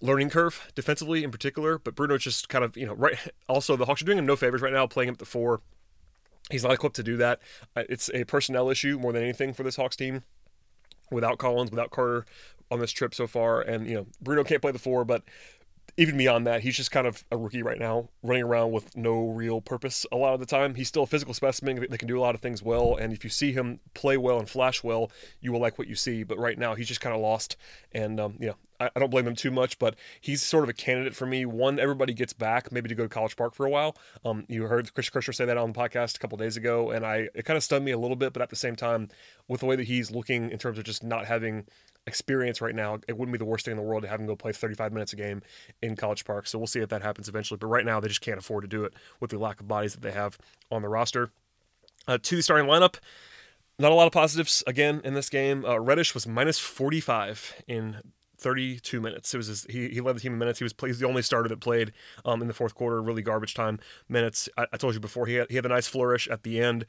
learning 0.00 0.30
curve 0.30 0.70
defensively 0.74 1.24
in 1.24 1.30
particular. 1.30 1.78
But 1.78 1.94
Bruno's 1.94 2.22
just 2.22 2.48
kind 2.48 2.64
of 2.64 2.76
you 2.76 2.86
know 2.86 2.94
right. 2.94 3.16
Also, 3.48 3.76
the 3.76 3.84
Hawks 3.86 4.02
are 4.02 4.04
doing 4.04 4.18
him 4.18 4.26
no 4.26 4.36
favors 4.36 4.62
right 4.62 4.72
now, 4.72 4.86
playing 4.86 5.08
him 5.08 5.14
at 5.14 5.18
the 5.18 5.24
four. 5.24 5.60
He's 6.50 6.64
not 6.64 6.72
equipped 6.72 6.96
to 6.96 7.02
do 7.02 7.16
that. 7.18 7.40
Uh, 7.76 7.84
it's 7.88 8.10
a 8.14 8.24
personnel 8.24 8.68
issue 8.68 8.98
more 8.98 9.12
than 9.12 9.22
anything 9.22 9.52
for 9.52 9.62
this 9.62 9.76
Hawks 9.76 9.96
team 9.96 10.22
without 11.10 11.38
Collins, 11.38 11.70
without 11.70 11.90
Carter 11.90 12.26
on 12.70 12.80
this 12.80 12.90
trip 12.90 13.14
so 13.14 13.26
far. 13.26 13.60
And, 13.60 13.86
you 13.88 13.94
know, 13.94 14.06
Bruno 14.20 14.42
can't 14.44 14.62
play 14.62 14.72
the 14.72 14.78
four, 14.78 15.04
but 15.04 15.22
even 15.96 16.16
beyond 16.16 16.46
that, 16.46 16.62
he's 16.62 16.76
just 16.76 16.90
kind 16.90 17.06
of 17.06 17.24
a 17.30 17.36
rookie 17.36 17.62
right 17.62 17.78
now, 17.78 18.08
running 18.22 18.44
around 18.44 18.72
with 18.72 18.96
no 18.96 19.28
real 19.28 19.60
purpose 19.60 20.06
a 20.10 20.16
lot 20.16 20.32
of 20.32 20.40
the 20.40 20.46
time. 20.46 20.74
He's 20.74 20.88
still 20.88 21.02
a 21.02 21.06
physical 21.06 21.34
specimen 21.34 21.86
that 21.90 21.98
can 21.98 22.08
do 22.08 22.18
a 22.18 22.22
lot 22.22 22.34
of 22.34 22.40
things 22.40 22.62
well, 22.62 22.96
and 22.96 23.12
if 23.12 23.24
you 23.24 23.30
see 23.30 23.52
him 23.52 23.80
play 23.92 24.16
well 24.16 24.38
and 24.38 24.48
flash 24.48 24.82
well, 24.82 25.10
you 25.40 25.52
will 25.52 25.60
like 25.60 25.78
what 25.78 25.88
you 25.88 25.94
see. 25.94 26.22
But 26.22 26.38
right 26.38 26.58
now, 26.58 26.74
he's 26.74 26.88
just 26.88 27.02
kind 27.02 27.14
of 27.14 27.20
lost, 27.20 27.56
and 27.92 28.18
um, 28.18 28.36
you 28.40 28.48
know, 28.48 28.54
I, 28.80 28.88
I, 28.96 29.00
don't 29.00 29.10
blame 29.10 29.26
him 29.26 29.34
too 29.34 29.50
much. 29.50 29.78
But 29.78 29.96
he's 30.18 30.40
sort 30.40 30.64
of 30.64 30.70
a 30.70 30.74
candidate 30.74 31.14
for 31.14 31.26
me. 31.26 31.44
One, 31.44 31.78
everybody 31.78 32.14
gets 32.14 32.32
back, 32.32 32.72
maybe 32.72 32.88
to 32.88 32.94
go 32.94 33.02
to 33.02 33.08
College 33.10 33.36
Park 33.36 33.54
for 33.54 33.66
a 33.66 33.70
while. 33.70 33.94
Um, 34.24 34.46
you 34.48 34.62
heard 34.64 34.92
Chris 34.94 35.10
Kirschner 35.10 35.34
say 35.34 35.44
that 35.44 35.58
on 35.58 35.72
the 35.72 35.78
podcast 35.78 36.16
a 36.16 36.18
couple 36.20 36.38
days 36.38 36.56
ago, 36.56 36.90
and 36.90 37.04
I 37.04 37.28
it 37.34 37.44
kind 37.44 37.58
of 37.58 37.62
stunned 37.62 37.84
me 37.84 37.92
a 37.92 37.98
little 37.98 38.16
bit. 38.16 38.32
But 38.32 38.40
at 38.40 38.48
the 38.48 38.56
same 38.56 38.76
time, 38.76 39.10
with 39.46 39.60
the 39.60 39.66
way 39.66 39.76
that 39.76 39.84
he's 39.84 40.10
looking 40.10 40.50
in 40.50 40.58
terms 40.58 40.78
of 40.78 40.84
just 40.84 41.04
not 41.04 41.26
having 41.26 41.66
experience 42.06 42.60
right 42.60 42.74
now, 42.74 42.98
it 43.06 43.16
wouldn't 43.16 43.32
be 43.32 43.38
the 43.38 43.44
worst 43.44 43.64
thing 43.64 43.72
in 43.72 43.76
the 43.78 43.82
world 43.82 44.02
to 44.02 44.08
have 44.08 44.20
him 44.20 44.26
go 44.26 44.36
play 44.36 44.52
35 44.52 44.92
minutes 44.92 45.12
a 45.12 45.16
game 45.16 45.42
in 45.80 45.96
College 45.96 46.24
Park. 46.24 46.46
So 46.46 46.58
we'll 46.58 46.66
see 46.66 46.80
if 46.80 46.88
that 46.88 47.02
happens 47.02 47.28
eventually. 47.28 47.58
But 47.58 47.68
right 47.68 47.84
now, 47.84 48.00
they 48.00 48.08
just 48.08 48.20
can't 48.20 48.38
afford 48.38 48.62
to 48.62 48.68
do 48.68 48.84
it 48.84 48.92
with 49.20 49.30
the 49.30 49.38
lack 49.38 49.60
of 49.60 49.68
bodies 49.68 49.94
that 49.94 50.02
they 50.02 50.12
have 50.12 50.38
on 50.70 50.82
the 50.82 50.88
roster. 50.88 51.30
Uh, 52.08 52.18
to 52.20 52.36
the 52.36 52.42
starting 52.42 52.68
lineup, 52.68 52.96
not 53.78 53.92
a 53.92 53.94
lot 53.94 54.06
of 54.06 54.12
positives 54.12 54.64
again 54.66 55.00
in 55.04 55.14
this 55.14 55.28
game. 55.28 55.64
Uh, 55.64 55.78
Reddish 55.78 56.14
was 56.14 56.26
minus 56.26 56.58
45 56.58 57.62
in 57.68 57.98
32 58.42 59.00
minutes. 59.00 59.32
It 59.32 59.36
was 59.36 59.46
his, 59.46 59.66
he, 59.70 59.88
he 59.88 60.00
led 60.00 60.16
the 60.16 60.20
team 60.20 60.32
in 60.32 60.38
minutes. 60.38 60.58
He 60.58 60.64
was, 60.64 60.74
he 60.78 60.86
was 60.86 60.98
the 60.98 61.06
only 61.06 61.22
starter 61.22 61.48
that 61.48 61.60
played 61.60 61.92
um, 62.24 62.42
in 62.42 62.48
the 62.48 62.54
fourth 62.54 62.74
quarter, 62.74 63.00
really 63.00 63.22
garbage 63.22 63.54
time 63.54 63.78
minutes. 64.08 64.48
I, 64.56 64.66
I, 64.72 64.76
told 64.76 64.94
you 64.94 65.00
before, 65.00 65.26
he 65.26 65.34
had, 65.34 65.48
he 65.48 65.56
had 65.56 65.64
a 65.64 65.68
nice 65.68 65.86
flourish 65.86 66.28
at 66.28 66.42
the 66.42 66.60
end 66.60 66.86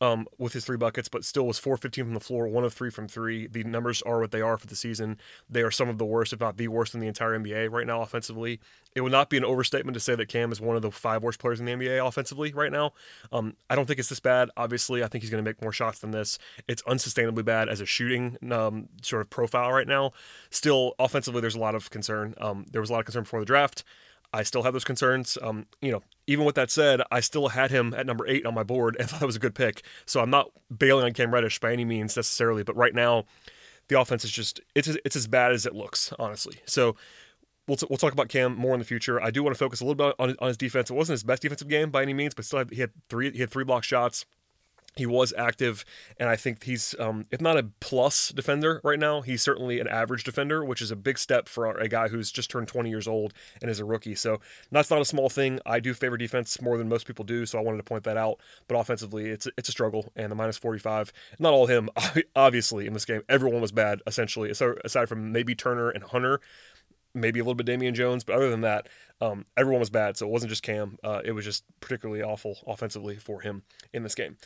um, 0.00 0.26
with 0.38 0.52
his 0.52 0.64
three 0.64 0.76
buckets, 0.76 1.08
but 1.08 1.24
still 1.24 1.46
was 1.46 1.60
4-15 1.60 1.94
from 1.96 2.14
the 2.14 2.20
floor, 2.20 2.48
one 2.48 2.64
of 2.64 2.72
three 2.72 2.90
from 2.90 3.08
three. 3.08 3.46
The 3.46 3.64
numbers 3.64 4.02
are 4.02 4.20
what 4.20 4.30
they 4.30 4.40
are 4.40 4.58
for 4.58 4.66
the 4.66 4.76
season. 4.76 5.18
They 5.48 5.62
are 5.62 5.70
some 5.70 5.88
of 5.88 5.98
the 5.98 6.04
worst, 6.04 6.32
if 6.32 6.40
not 6.40 6.56
the 6.56 6.68
worst, 6.68 6.94
in 6.94 7.00
the 7.00 7.06
entire 7.06 7.38
NBA 7.38 7.70
right 7.70 7.86
now 7.86 8.02
offensively. 8.02 8.60
It 8.94 9.02
would 9.02 9.12
not 9.12 9.28
be 9.28 9.36
an 9.36 9.44
overstatement 9.44 9.94
to 9.94 10.00
say 10.00 10.14
that 10.14 10.28
Cam 10.28 10.52
is 10.52 10.60
one 10.60 10.76
of 10.76 10.82
the 10.82 10.90
five 10.90 11.22
worst 11.22 11.38
players 11.38 11.60
in 11.60 11.66
the 11.66 11.72
NBA 11.72 12.06
offensively 12.06 12.52
right 12.52 12.72
now. 12.72 12.92
Um, 13.30 13.54
I 13.68 13.76
don't 13.76 13.86
think 13.86 13.98
it's 13.98 14.08
this 14.08 14.20
bad. 14.20 14.50
Obviously, 14.56 15.04
I 15.04 15.08
think 15.08 15.22
he's 15.22 15.30
going 15.30 15.42
to 15.44 15.48
make 15.48 15.60
more 15.60 15.72
shots 15.72 15.98
than 15.98 16.12
this. 16.12 16.38
It's 16.66 16.82
unsustainably 16.82 17.44
bad 17.44 17.68
as 17.68 17.80
a 17.80 17.86
shooting 17.86 18.38
um, 18.50 18.88
sort 19.02 19.22
of 19.22 19.30
profile 19.30 19.72
right 19.72 19.86
now. 19.86 20.12
Still, 20.50 20.85
offensively, 20.98 21.40
there's 21.40 21.54
a 21.54 21.60
lot 21.60 21.74
of 21.74 21.90
concern. 21.90 22.34
Um, 22.38 22.66
there 22.70 22.80
was 22.80 22.90
a 22.90 22.92
lot 22.92 23.00
of 23.00 23.06
concern 23.06 23.24
before 23.24 23.40
the 23.40 23.46
draft. 23.46 23.84
I 24.32 24.42
still 24.42 24.62
have 24.64 24.72
those 24.72 24.84
concerns. 24.84 25.38
Um, 25.40 25.66
you 25.80 25.92
know, 25.92 26.02
even 26.26 26.44
with 26.44 26.56
that 26.56 26.70
said, 26.70 27.00
I 27.10 27.20
still 27.20 27.48
had 27.48 27.70
him 27.70 27.94
at 27.94 28.06
number 28.06 28.26
eight 28.26 28.44
on 28.44 28.54
my 28.54 28.62
board 28.62 28.96
and 29.00 29.08
thought 29.08 29.22
it 29.22 29.26
was 29.26 29.36
a 29.36 29.40
good 29.40 29.54
pick. 29.54 29.82
So 30.04 30.20
I'm 30.20 30.30
not 30.30 30.50
bailing 30.76 31.04
on 31.04 31.12
Cam 31.12 31.32
Reddish 31.32 31.58
by 31.60 31.72
any 31.72 31.84
means 31.84 32.16
necessarily, 32.16 32.62
but 32.62 32.76
right 32.76 32.94
now, 32.94 33.24
the 33.88 34.00
offense 34.00 34.24
is 34.24 34.32
just 34.32 34.60
it's 34.74 34.88
it's 34.88 35.14
as 35.14 35.28
bad 35.28 35.52
as 35.52 35.64
it 35.64 35.74
looks, 35.74 36.12
honestly. 36.18 36.58
So 36.66 36.96
we'll, 37.68 37.76
t- 37.76 37.86
we'll 37.88 37.98
talk 37.98 38.12
about 38.12 38.28
Cam 38.28 38.56
more 38.56 38.74
in 38.74 38.80
the 38.80 38.84
future. 38.84 39.22
I 39.22 39.30
do 39.30 39.44
want 39.44 39.54
to 39.54 39.58
focus 39.58 39.80
a 39.80 39.84
little 39.84 39.94
bit 39.94 40.14
on, 40.18 40.34
on 40.40 40.48
his 40.48 40.56
defense. 40.56 40.90
It 40.90 40.94
wasn't 40.94 41.14
his 41.14 41.22
best 41.22 41.42
defensive 41.42 41.68
game 41.68 41.90
by 41.90 42.02
any 42.02 42.12
means, 42.12 42.34
but 42.34 42.44
still 42.44 42.64
he 42.70 42.80
had 42.80 42.90
three 43.08 43.30
he 43.30 43.38
had 43.38 43.50
three 43.50 43.64
block 43.64 43.84
shots 43.84 44.26
he 44.96 45.04
was 45.04 45.32
active, 45.36 45.84
and 46.18 46.28
I 46.28 46.36
think 46.36 46.64
he's, 46.64 46.94
um, 46.98 47.26
if 47.30 47.40
not 47.40 47.58
a 47.58 47.68
plus 47.80 48.30
defender 48.30 48.80
right 48.82 48.98
now, 48.98 49.20
he's 49.20 49.42
certainly 49.42 49.78
an 49.78 49.86
average 49.86 50.24
defender, 50.24 50.64
which 50.64 50.80
is 50.80 50.90
a 50.90 50.96
big 50.96 51.18
step 51.18 51.48
for 51.48 51.66
a 51.66 51.86
guy 51.88 52.08
who's 52.08 52.32
just 52.32 52.50
turned 52.50 52.66
20 52.66 52.88
years 52.88 53.06
old 53.06 53.34
and 53.60 53.70
is 53.70 53.78
a 53.78 53.84
rookie. 53.84 54.14
So 54.14 54.40
that's 54.72 54.90
not 54.90 55.02
a 55.02 55.04
small 55.04 55.28
thing. 55.28 55.60
I 55.66 55.80
do 55.80 55.92
favor 55.92 56.16
defense 56.16 56.60
more 56.62 56.78
than 56.78 56.88
most 56.88 57.06
people 57.06 57.26
do, 57.26 57.44
so 57.44 57.58
I 57.58 57.62
wanted 57.62 57.76
to 57.78 57.82
point 57.82 58.04
that 58.04 58.16
out. 58.16 58.40
But 58.68 58.76
offensively, 58.76 59.28
it's 59.28 59.46
it's 59.58 59.68
a 59.68 59.72
struggle, 59.72 60.12
and 60.16 60.32
the 60.32 60.36
minus 60.36 60.56
45, 60.56 61.12
not 61.38 61.52
all 61.52 61.66
him, 61.66 61.90
obviously 62.36 62.86
in 62.86 62.94
this 62.94 63.04
game, 63.04 63.22
everyone 63.28 63.60
was 63.60 63.72
bad 63.72 64.00
essentially, 64.06 64.50
aside 64.50 65.08
from 65.08 65.30
maybe 65.30 65.54
Turner 65.54 65.90
and 65.90 66.04
Hunter 66.04 66.40
maybe 67.16 67.40
a 67.40 67.42
little 67.42 67.54
bit 67.54 67.66
Damian 67.66 67.94
Jones, 67.94 68.22
but 68.22 68.36
other 68.36 68.50
than 68.50 68.60
that, 68.60 68.88
um, 69.20 69.46
everyone 69.56 69.80
was 69.80 69.90
bad. 69.90 70.16
So 70.16 70.26
it 70.26 70.30
wasn't 70.30 70.50
just 70.50 70.62
Cam. 70.62 70.98
Uh, 71.02 71.22
it 71.24 71.32
was 71.32 71.44
just 71.44 71.64
particularly 71.80 72.22
awful 72.22 72.58
offensively 72.66 73.16
for 73.16 73.40
him 73.40 73.62
in 73.92 74.02
this 74.02 74.14
game. 74.14 74.36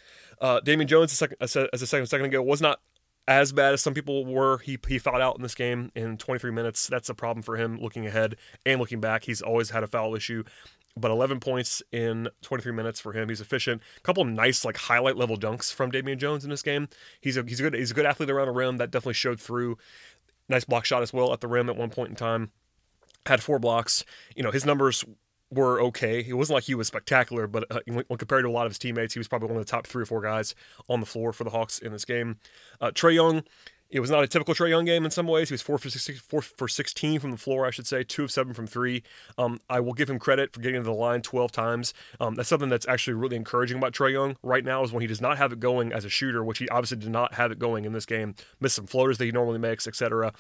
Uh, 0.41 0.61
Damian 0.61 0.89
Jones, 0.89 1.21
as 1.41 1.57
a 1.57 1.87
second, 1.87 2.07
second 2.07 2.27
ago, 2.27 2.43
was 2.43 2.61
not 2.61 2.81
as 3.29 3.53
bad 3.53 3.73
as 3.73 3.81
some 3.81 3.95
people 3.95 4.25
were. 4.25 4.59
He 4.59 4.79
he 4.89 4.99
fouled 4.99 5.21
out 5.21 5.37
in 5.37 5.43
this 5.43 5.55
game 5.55 5.91
in 5.95 6.17
23 6.17 6.51
minutes. 6.51 6.87
That's 6.89 7.09
a 7.09 7.15
problem 7.15 7.43
for 7.43 7.57
him 7.57 7.79
looking 7.81 8.07
ahead 8.07 8.37
and 8.65 8.81
looking 8.81 9.01
back. 9.01 9.25
He's 9.25 9.43
always 9.43 9.71
had 9.71 9.83
a 9.83 9.87
foul 9.87 10.15
issue. 10.15 10.45
But 10.97 11.13
11 11.13 11.39
points 11.39 11.85
in 11.93 12.29
23 12.43 12.73
minutes 12.73 12.99
for 12.99 13.13
him. 13.13 13.29
He's 13.29 13.41
efficient. 13.41 13.81
A 13.97 14.01
couple 14.01 14.25
nice 14.25 14.65
like 14.65 14.77
highlight 14.77 15.17
level 15.17 15.37
dunks 15.37 15.73
from 15.73 15.93
Damian 15.93 16.19
Jones 16.19 16.43
in 16.43 16.51
this 16.51 16.63
game. 16.63 16.89
He's 17.21 17.37
a 17.37 17.45
he's 17.45 17.61
a 17.61 17.63
good 17.63 17.75
he's 17.75 17.93
a 17.93 17.95
good 17.95 18.07
athlete 18.07 18.29
around 18.29 18.49
the 18.49 18.53
rim. 18.53 18.79
That 18.79 18.91
definitely 18.91 19.15
showed 19.15 19.41
through. 19.41 19.79
Nice 20.49 20.65
block 20.65 20.85
shot 20.85 21.03
as 21.03 21.13
well 21.13 21.33
at 21.33 21.41
the 21.41 21.47
rim 21.47 21.71
at 21.71 21.77
one 21.77 21.91
point 21.91 22.11
in 22.11 22.17
time 22.17 22.51
had 23.27 23.43
four 23.43 23.59
blocks. 23.59 24.05
You 24.35 24.43
know, 24.43 24.51
his 24.51 24.65
numbers 24.65 25.05
were 25.51 25.81
okay. 25.83 26.25
It 26.27 26.35
wasn't 26.35 26.55
like 26.55 26.65
he 26.65 26.75
was 26.75 26.87
spectacular, 26.87 27.47
but 27.47 27.65
uh, 27.71 27.81
when 27.87 28.05
compared 28.19 28.45
to 28.45 28.49
a 28.49 28.53
lot 28.53 28.67
of 28.67 28.73
his 28.73 28.79
teammates, 28.79 29.15
he 29.15 29.21
was 29.21 29.29
probably 29.29 29.49
one 29.49 29.59
of 29.59 29.67
the 29.67 29.71
top 29.71 29.87
three 29.87 30.03
or 30.03 30.07
four 30.07 30.21
guys 30.21 30.55
on 30.89 31.01
the 31.01 31.07
floor 31.07 31.33
for 31.33 31.45
the 31.45 31.51
Hawks 31.51 31.79
in 31.79 31.93
this 31.93 32.05
game. 32.05 32.39
Uh, 32.81 32.91
Trae 32.93 33.15
Young, 33.15 33.43
it 33.91 33.99
was 33.99 34.11
not 34.11 34.23
a 34.23 34.29
typical 34.29 34.55
Trae 34.55 34.69
Young 34.69 34.85
game 34.85 35.05
in 35.05 35.11
some 35.11 35.27
ways. 35.27 35.49
He 35.49 35.55
was 35.55 35.63
four 35.63 35.77
for, 35.77 35.89
four 35.89 36.43
for 36.43 36.69
16 36.69 37.19
from 37.19 37.33
the 37.33 37.37
floor, 37.37 37.67
I 37.67 37.71
should 37.71 37.89
say, 37.89 38.05
two 38.05 38.25
of 38.25 38.31
seven 38.31 38.55
from 38.55 38.69
three. 38.69 39.03
Um, 39.37 39.59
I 39.69 39.81
will 39.81 39.95
give 39.95 40.09
him 40.09 40.21
credit 40.21 40.53
for 40.53 40.61
getting 40.61 40.81
to 40.81 40.85
the 40.85 40.93
line 40.93 41.23
12 41.23 41.51
times. 41.51 41.93
Um, 42.21 42.37
that's 42.37 42.49
something 42.49 42.69
that's 42.69 42.87
actually 42.87 43.15
really 43.15 43.37
encouraging 43.37 43.79
about 43.79 43.93
Trae 43.93 44.13
Young 44.13 44.37
right 44.45 44.65
now 44.65 44.85
is 44.85 44.93
when 44.93 45.01
he 45.01 45.09
does 45.09 45.21
not 45.21 45.39
have 45.39 45.53
it 45.53 45.59
going 45.59 45.93
as 45.93 46.05
a 46.05 46.09
shooter, 46.09 46.45
which 46.45 46.59
he 46.59 46.69
obviously 46.69 46.99
did 46.99 47.11
not 47.11 47.35
have 47.35 47.51
it 47.51 47.59
going 47.59 47.85
in 47.85 47.93
this 47.93 48.07
game. 48.07 48.37
Missed 48.61 48.77
some 48.77 48.87
floaters 48.87 49.19
that 49.19 49.25
he 49.25 49.33
normally 49.33 49.59
makes, 49.59 49.89
etc. 49.89 50.33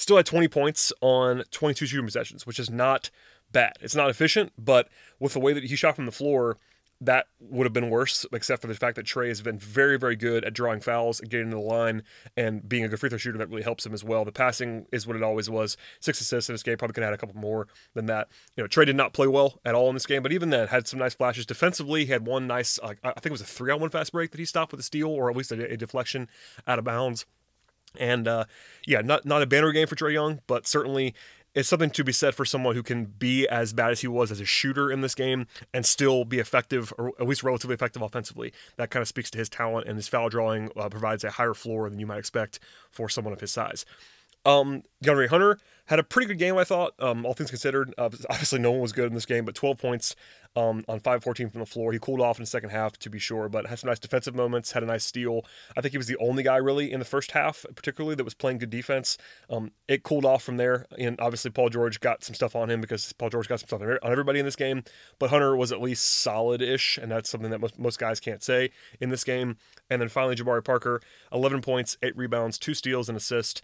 Still 0.00 0.16
had 0.16 0.24
20 0.24 0.48
points 0.48 0.94
on 1.02 1.44
22 1.50 1.84
shooting 1.84 2.06
possessions, 2.06 2.46
which 2.46 2.58
is 2.58 2.70
not 2.70 3.10
bad. 3.52 3.74
It's 3.82 3.94
not 3.94 4.08
efficient, 4.08 4.50
but 4.56 4.88
with 5.18 5.34
the 5.34 5.40
way 5.40 5.52
that 5.52 5.64
he 5.64 5.76
shot 5.76 5.94
from 5.94 6.06
the 6.06 6.10
floor, 6.10 6.56
that 7.02 7.26
would 7.38 7.66
have 7.66 7.74
been 7.74 7.90
worse, 7.90 8.24
except 8.32 8.62
for 8.62 8.68
the 8.68 8.74
fact 8.74 8.96
that 8.96 9.04
Trae 9.04 9.28
has 9.28 9.42
been 9.42 9.58
very, 9.58 9.98
very 9.98 10.16
good 10.16 10.42
at 10.42 10.54
drawing 10.54 10.80
fouls 10.80 11.20
and 11.20 11.28
getting 11.28 11.50
to 11.50 11.56
the 11.56 11.62
line 11.62 12.02
and 12.34 12.66
being 12.66 12.82
a 12.82 12.88
good 12.88 12.98
free 12.98 13.10
throw 13.10 13.18
shooter. 13.18 13.36
That 13.36 13.50
really 13.50 13.62
helps 13.62 13.84
him 13.84 13.92
as 13.92 14.02
well. 14.02 14.24
The 14.24 14.32
passing 14.32 14.86
is 14.90 15.06
what 15.06 15.16
it 15.16 15.22
always 15.22 15.50
was. 15.50 15.76
Six 16.00 16.18
assists 16.22 16.48
in 16.48 16.54
this 16.54 16.62
game. 16.62 16.78
Probably 16.78 16.94
could 16.94 17.02
have 17.02 17.10
had 17.10 17.18
a 17.18 17.18
couple 17.18 17.38
more 17.38 17.68
than 17.92 18.06
that. 18.06 18.28
You 18.56 18.64
know, 18.64 18.68
Trae 18.68 18.86
did 18.86 18.96
not 18.96 19.12
play 19.12 19.26
well 19.26 19.60
at 19.66 19.74
all 19.74 19.90
in 19.90 19.94
this 19.94 20.06
game, 20.06 20.22
but 20.22 20.32
even 20.32 20.48
then 20.48 20.68
had 20.68 20.88
some 20.88 20.98
nice 20.98 21.14
flashes. 21.14 21.44
Defensively, 21.44 22.06
he 22.06 22.12
had 22.12 22.26
one 22.26 22.46
nice, 22.46 22.78
uh, 22.82 22.94
I 23.04 23.12
think 23.12 23.26
it 23.26 23.32
was 23.32 23.42
a 23.42 23.44
three 23.44 23.70
on 23.70 23.80
one 23.80 23.90
fast 23.90 24.12
break 24.12 24.30
that 24.30 24.38
he 24.38 24.46
stopped 24.46 24.72
with 24.72 24.80
a 24.80 24.84
steal 24.84 25.08
or 25.08 25.30
at 25.30 25.36
least 25.36 25.52
a, 25.52 25.72
a 25.72 25.76
deflection 25.76 26.26
out 26.66 26.78
of 26.78 26.86
bounds. 26.86 27.26
And 27.98 28.28
uh, 28.28 28.44
yeah, 28.86 29.00
not 29.00 29.24
not 29.24 29.42
a 29.42 29.46
banner 29.46 29.72
game 29.72 29.86
for 29.86 29.96
Trae 29.96 30.12
Young, 30.12 30.40
but 30.46 30.66
certainly 30.66 31.14
it's 31.54 31.68
something 31.68 31.90
to 31.90 32.04
be 32.04 32.12
said 32.12 32.34
for 32.34 32.44
someone 32.44 32.76
who 32.76 32.82
can 32.82 33.06
be 33.06 33.48
as 33.48 33.72
bad 33.72 33.90
as 33.90 34.00
he 34.00 34.06
was 34.06 34.30
as 34.30 34.40
a 34.40 34.44
shooter 34.44 34.90
in 34.90 35.00
this 35.00 35.14
game 35.14 35.46
and 35.74 35.84
still 35.84 36.24
be 36.24 36.38
effective, 36.38 36.92
or 36.96 37.12
at 37.18 37.26
least 37.26 37.42
relatively 37.42 37.74
effective 37.74 38.02
offensively. 38.02 38.52
That 38.76 38.90
kind 38.90 39.02
of 39.02 39.08
speaks 39.08 39.30
to 39.32 39.38
his 39.38 39.48
talent, 39.48 39.88
and 39.88 39.96
his 39.96 40.06
foul 40.06 40.28
drawing 40.28 40.70
uh, 40.76 40.88
provides 40.88 41.24
a 41.24 41.30
higher 41.30 41.54
floor 41.54 41.90
than 41.90 41.98
you 41.98 42.06
might 42.06 42.18
expect 42.18 42.60
for 42.90 43.08
someone 43.08 43.32
of 43.32 43.40
his 43.40 43.50
size. 43.50 43.84
Um, 44.44 44.82
DeAndre 45.04 45.28
Hunter 45.28 45.58
had 45.90 45.98
a 45.98 46.04
pretty 46.04 46.28
good 46.28 46.38
game, 46.38 46.56
I 46.56 46.62
thought, 46.62 46.94
um, 47.00 47.26
all 47.26 47.34
things 47.34 47.50
considered. 47.50 47.92
Obviously, 47.98 48.60
no 48.60 48.70
one 48.70 48.80
was 48.80 48.92
good 48.92 49.08
in 49.08 49.14
this 49.14 49.26
game, 49.26 49.44
but 49.44 49.56
12 49.56 49.76
points 49.76 50.14
um, 50.54 50.84
on 50.86 51.00
5-14 51.00 51.50
from 51.50 51.58
the 51.58 51.66
floor. 51.66 51.92
He 51.92 51.98
cooled 51.98 52.20
off 52.20 52.38
in 52.38 52.44
the 52.44 52.46
second 52.46 52.70
half, 52.70 52.96
to 52.98 53.10
be 53.10 53.18
sure, 53.18 53.48
but 53.48 53.66
had 53.66 53.80
some 53.80 53.88
nice 53.88 53.98
defensive 53.98 54.36
moments, 54.36 54.70
had 54.70 54.84
a 54.84 54.86
nice 54.86 55.04
steal. 55.04 55.44
I 55.76 55.80
think 55.80 55.90
he 55.90 55.98
was 55.98 56.06
the 56.06 56.16
only 56.18 56.44
guy, 56.44 56.58
really, 56.58 56.92
in 56.92 57.00
the 57.00 57.04
first 57.04 57.32
half, 57.32 57.66
particularly, 57.74 58.14
that 58.14 58.22
was 58.22 58.34
playing 58.34 58.58
good 58.58 58.70
defense. 58.70 59.18
Um, 59.50 59.72
it 59.88 60.04
cooled 60.04 60.24
off 60.24 60.44
from 60.44 60.58
there, 60.58 60.86
and 60.96 61.20
obviously, 61.20 61.50
Paul 61.50 61.70
George 61.70 61.98
got 61.98 62.22
some 62.22 62.36
stuff 62.36 62.54
on 62.54 62.70
him 62.70 62.80
because 62.80 63.12
Paul 63.14 63.30
George 63.30 63.48
got 63.48 63.58
some 63.58 63.66
stuff 63.66 63.82
on 63.82 63.98
everybody 64.12 64.38
in 64.38 64.44
this 64.44 64.56
game, 64.56 64.84
but 65.18 65.30
Hunter 65.30 65.56
was 65.56 65.72
at 65.72 65.82
least 65.82 66.04
solid-ish, 66.04 66.98
and 66.98 67.10
that's 67.10 67.28
something 67.28 67.50
that 67.50 67.60
most, 67.60 67.80
most 67.80 67.98
guys 67.98 68.20
can't 68.20 68.44
say 68.44 68.70
in 69.00 69.10
this 69.10 69.24
game. 69.24 69.56
And 69.88 70.00
then 70.00 70.08
finally, 70.08 70.36
Jabari 70.36 70.64
Parker, 70.64 71.00
11 71.32 71.62
points, 71.62 71.98
8 72.00 72.16
rebounds, 72.16 72.58
2 72.58 72.74
steals, 72.74 73.08
and 73.08 73.18
assist. 73.18 73.60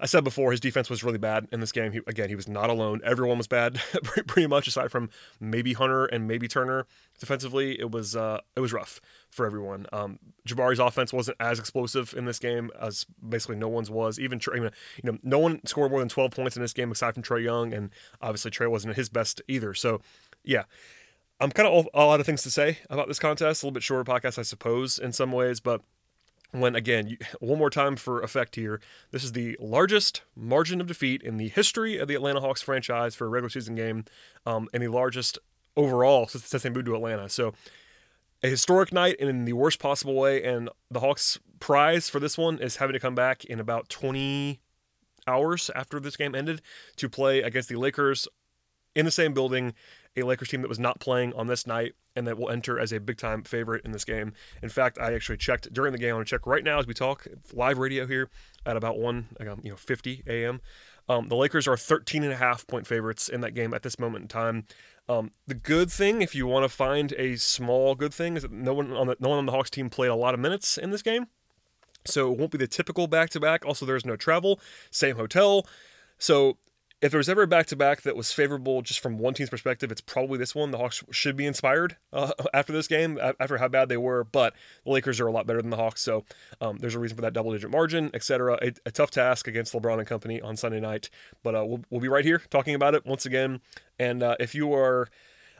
I 0.00 0.06
said 0.06 0.24
before, 0.24 0.50
his 0.50 0.60
defense 0.60 0.88
was 0.88 1.04
really 1.04 1.18
bad 1.18 1.46
in 1.52 1.60
this 1.60 1.72
game. 1.72 1.92
He, 1.92 2.00
again, 2.06 2.30
he 2.30 2.34
was 2.34 2.48
not 2.48 2.70
alone. 2.70 3.02
Everyone 3.04 3.36
was 3.36 3.46
bad, 3.46 3.74
pretty 4.26 4.46
much, 4.46 4.66
aside 4.66 4.90
from 4.90 5.10
maybe 5.38 5.74
Hunter 5.74 6.06
and 6.06 6.26
maybe 6.26 6.48
Turner. 6.48 6.86
Defensively, 7.18 7.78
it 7.78 7.90
was 7.90 8.16
uh, 8.16 8.40
it 8.56 8.60
was 8.60 8.72
rough 8.72 9.00
for 9.30 9.44
everyone. 9.44 9.86
Um, 9.92 10.18
Jabari's 10.48 10.78
offense 10.78 11.12
wasn't 11.12 11.36
as 11.38 11.58
explosive 11.58 12.14
in 12.16 12.24
this 12.24 12.38
game 12.38 12.70
as 12.80 13.04
basically 13.26 13.56
no 13.56 13.68
one's 13.68 13.90
was. 13.90 14.18
Even 14.18 14.40
you 14.54 14.70
know, 15.04 15.18
no 15.22 15.38
one 15.38 15.64
scored 15.66 15.90
more 15.90 16.00
than 16.00 16.08
12 16.08 16.30
points 16.30 16.56
in 16.56 16.62
this 16.62 16.72
game 16.72 16.90
aside 16.90 17.12
from 17.12 17.22
Trae 17.22 17.44
Young, 17.44 17.74
and 17.74 17.90
obviously 18.22 18.50
Trae 18.50 18.70
wasn't 18.70 18.92
at 18.92 18.96
his 18.96 19.10
best 19.10 19.42
either. 19.48 19.74
So, 19.74 20.00
yeah. 20.42 20.64
I'm 21.42 21.50
kind 21.50 21.66
of 21.66 21.88
a 21.94 22.04
lot 22.04 22.20
of 22.20 22.26
things 22.26 22.42
to 22.42 22.50
say 22.50 22.80
about 22.90 23.08
this 23.08 23.18
contest. 23.18 23.62
A 23.62 23.66
little 23.66 23.72
bit 23.72 23.82
shorter 23.82 24.04
podcast, 24.04 24.38
I 24.38 24.42
suppose, 24.42 24.98
in 24.98 25.12
some 25.12 25.32
ways, 25.32 25.58
but 25.58 25.80
when 26.52 26.74
again, 26.74 27.18
one 27.40 27.58
more 27.58 27.70
time 27.70 27.96
for 27.96 28.20
effect 28.22 28.56
here, 28.56 28.80
this 29.10 29.24
is 29.24 29.32
the 29.32 29.56
largest 29.60 30.22
margin 30.36 30.80
of 30.80 30.86
defeat 30.86 31.22
in 31.22 31.36
the 31.36 31.48
history 31.48 31.98
of 31.98 32.08
the 32.08 32.14
Atlanta 32.14 32.40
Hawks 32.40 32.62
franchise 32.62 33.14
for 33.14 33.26
a 33.26 33.28
regular 33.28 33.50
season 33.50 33.74
game, 33.74 34.04
um, 34.46 34.68
and 34.72 34.82
the 34.82 34.88
largest 34.88 35.38
overall 35.76 36.26
since, 36.26 36.44
since 36.44 36.62
they 36.62 36.70
moved 36.70 36.86
to 36.86 36.94
Atlanta. 36.94 37.28
So 37.28 37.54
a 38.42 38.48
historic 38.48 38.92
night 38.92 39.16
and 39.20 39.28
in 39.28 39.44
the 39.44 39.52
worst 39.52 39.78
possible 39.78 40.14
way. 40.14 40.42
And 40.42 40.68
the 40.90 41.00
Hawks' 41.00 41.38
prize 41.58 42.08
for 42.08 42.20
this 42.20 42.38
one 42.38 42.58
is 42.58 42.76
having 42.76 42.94
to 42.94 43.00
come 43.00 43.14
back 43.14 43.44
in 43.44 43.60
about 43.60 43.88
20 43.88 44.60
hours 45.26 45.70
after 45.74 46.00
this 46.00 46.16
game 46.16 46.34
ended 46.34 46.62
to 46.96 47.08
play 47.08 47.42
against 47.42 47.68
the 47.68 47.76
Lakers 47.76 48.26
in 48.94 49.04
the 49.04 49.10
same 49.10 49.32
building, 49.32 49.74
a 50.20 50.26
Lakers 50.26 50.48
team 50.48 50.62
that 50.62 50.68
was 50.68 50.78
not 50.78 51.00
playing 51.00 51.32
on 51.34 51.46
this 51.46 51.66
night 51.66 51.94
and 52.16 52.26
that 52.26 52.38
will 52.38 52.50
enter 52.50 52.78
as 52.78 52.92
a 52.92 53.00
big 53.00 53.18
time 53.18 53.42
favorite 53.42 53.84
in 53.84 53.92
this 53.92 54.04
game. 54.04 54.32
In 54.62 54.68
fact, 54.68 54.98
I 54.98 55.14
actually 55.14 55.38
checked 55.38 55.72
during 55.72 55.92
the 55.92 55.98
game. 55.98 56.14
I'm 56.14 56.22
to 56.22 56.28
check 56.28 56.46
right 56.46 56.64
now 56.64 56.78
as 56.78 56.86
we 56.86 56.94
talk 56.94 57.26
live 57.52 57.78
radio 57.78 58.06
here 58.06 58.30
at 58.66 58.76
about 58.76 58.98
1 58.98 59.36
you 59.40 59.70
know 59.70 59.76
50 59.76 60.24
a.m. 60.26 60.60
Um, 61.08 61.28
the 61.28 61.36
Lakers 61.36 61.66
are 61.66 61.76
13 61.76 62.22
and 62.22 62.32
a 62.32 62.36
half 62.36 62.66
point 62.66 62.86
favorites 62.86 63.28
in 63.28 63.40
that 63.40 63.52
game 63.52 63.74
at 63.74 63.82
this 63.82 63.98
moment 63.98 64.22
in 64.22 64.28
time. 64.28 64.66
Um, 65.08 65.32
the 65.48 65.54
good 65.54 65.90
thing, 65.90 66.22
if 66.22 66.36
you 66.36 66.46
want 66.46 66.62
to 66.62 66.68
find 66.68 67.12
a 67.14 67.34
small 67.34 67.96
good 67.96 68.14
thing, 68.14 68.36
is 68.36 68.42
that 68.42 68.52
no 68.52 68.72
one 68.72 68.92
on 68.92 69.08
the 69.08 69.16
no 69.18 69.30
one 69.30 69.38
on 69.38 69.46
the 69.46 69.50
Hawks 69.50 69.70
team 69.70 69.90
played 69.90 70.10
a 70.10 70.14
lot 70.14 70.34
of 70.34 70.40
minutes 70.40 70.78
in 70.78 70.90
this 70.90 71.02
game, 71.02 71.26
so 72.04 72.32
it 72.32 72.38
won't 72.38 72.52
be 72.52 72.58
the 72.58 72.68
typical 72.68 73.08
back 73.08 73.30
to 73.30 73.40
back. 73.40 73.66
Also, 73.66 73.84
there's 73.84 74.06
no 74.06 74.14
travel, 74.14 74.60
same 74.92 75.16
hotel, 75.16 75.66
so 76.16 76.58
if 77.02 77.10
there 77.10 77.18
was 77.18 77.28
ever 77.28 77.42
a 77.42 77.46
back 77.46 77.66
to 77.66 77.76
back 77.76 78.02
that 78.02 78.14
was 78.14 78.30
favorable 78.30 78.82
just 78.82 79.00
from 79.00 79.18
one 79.18 79.32
team's 79.32 79.48
perspective, 79.48 79.90
it's 79.90 80.02
probably 80.02 80.38
this 80.38 80.54
one. 80.54 80.70
The 80.70 80.78
Hawks 80.78 81.02
should 81.10 81.36
be 81.36 81.46
inspired 81.46 81.96
uh, 82.12 82.32
after 82.54 82.72
this 82.72 82.86
game, 82.86 83.18
after 83.18 83.58
how 83.58 83.68
bad 83.68 83.88
they 83.88 83.96
were, 83.96 84.24
but 84.24 84.54
the 84.84 84.90
Lakers 84.90 85.18
are 85.18 85.26
a 85.26 85.32
lot 85.32 85.46
better 85.46 85.62
than 85.62 85.70
the 85.70 85.76
Hawks, 85.76 86.02
so 86.02 86.24
um, 86.60 86.76
there's 86.78 86.94
a 86.94 86.98
reason 86.98 87.16
for 87.16 87.22
that 87.22 87.32
double 87.32 87.52
digit 87.52 87.70
margin, 87.70 88.10
etc. 88.12 88.58
A, 88.60 88.72
a, 88.86 88.90
tough 88.90 89.10
task 89.10 89.48
against 89.48 89.72
LeBron 89.72 89.98
and 89.98 90.06
company 90.06 90.40
on 90.42 90.56
Sunday 90.56 90.80
night, 90.80 91.08
but 91.42 91.54
uh, 91.54 91.64
we'll, 91.64 91.80
we'll 91.88 92.00
be 92.00 92.08
right 92.08 92.24
here 92.24 92.42
talking 92.50 92.74
about 92.74 92.94
it 92.94 93.06
once 93.06 93.24
again. 93.24 93.60
And 93.98 94.22
uh, 94.22 94.36
if 94.38 94.54
you 94.54 94.74
are 94.74 95.08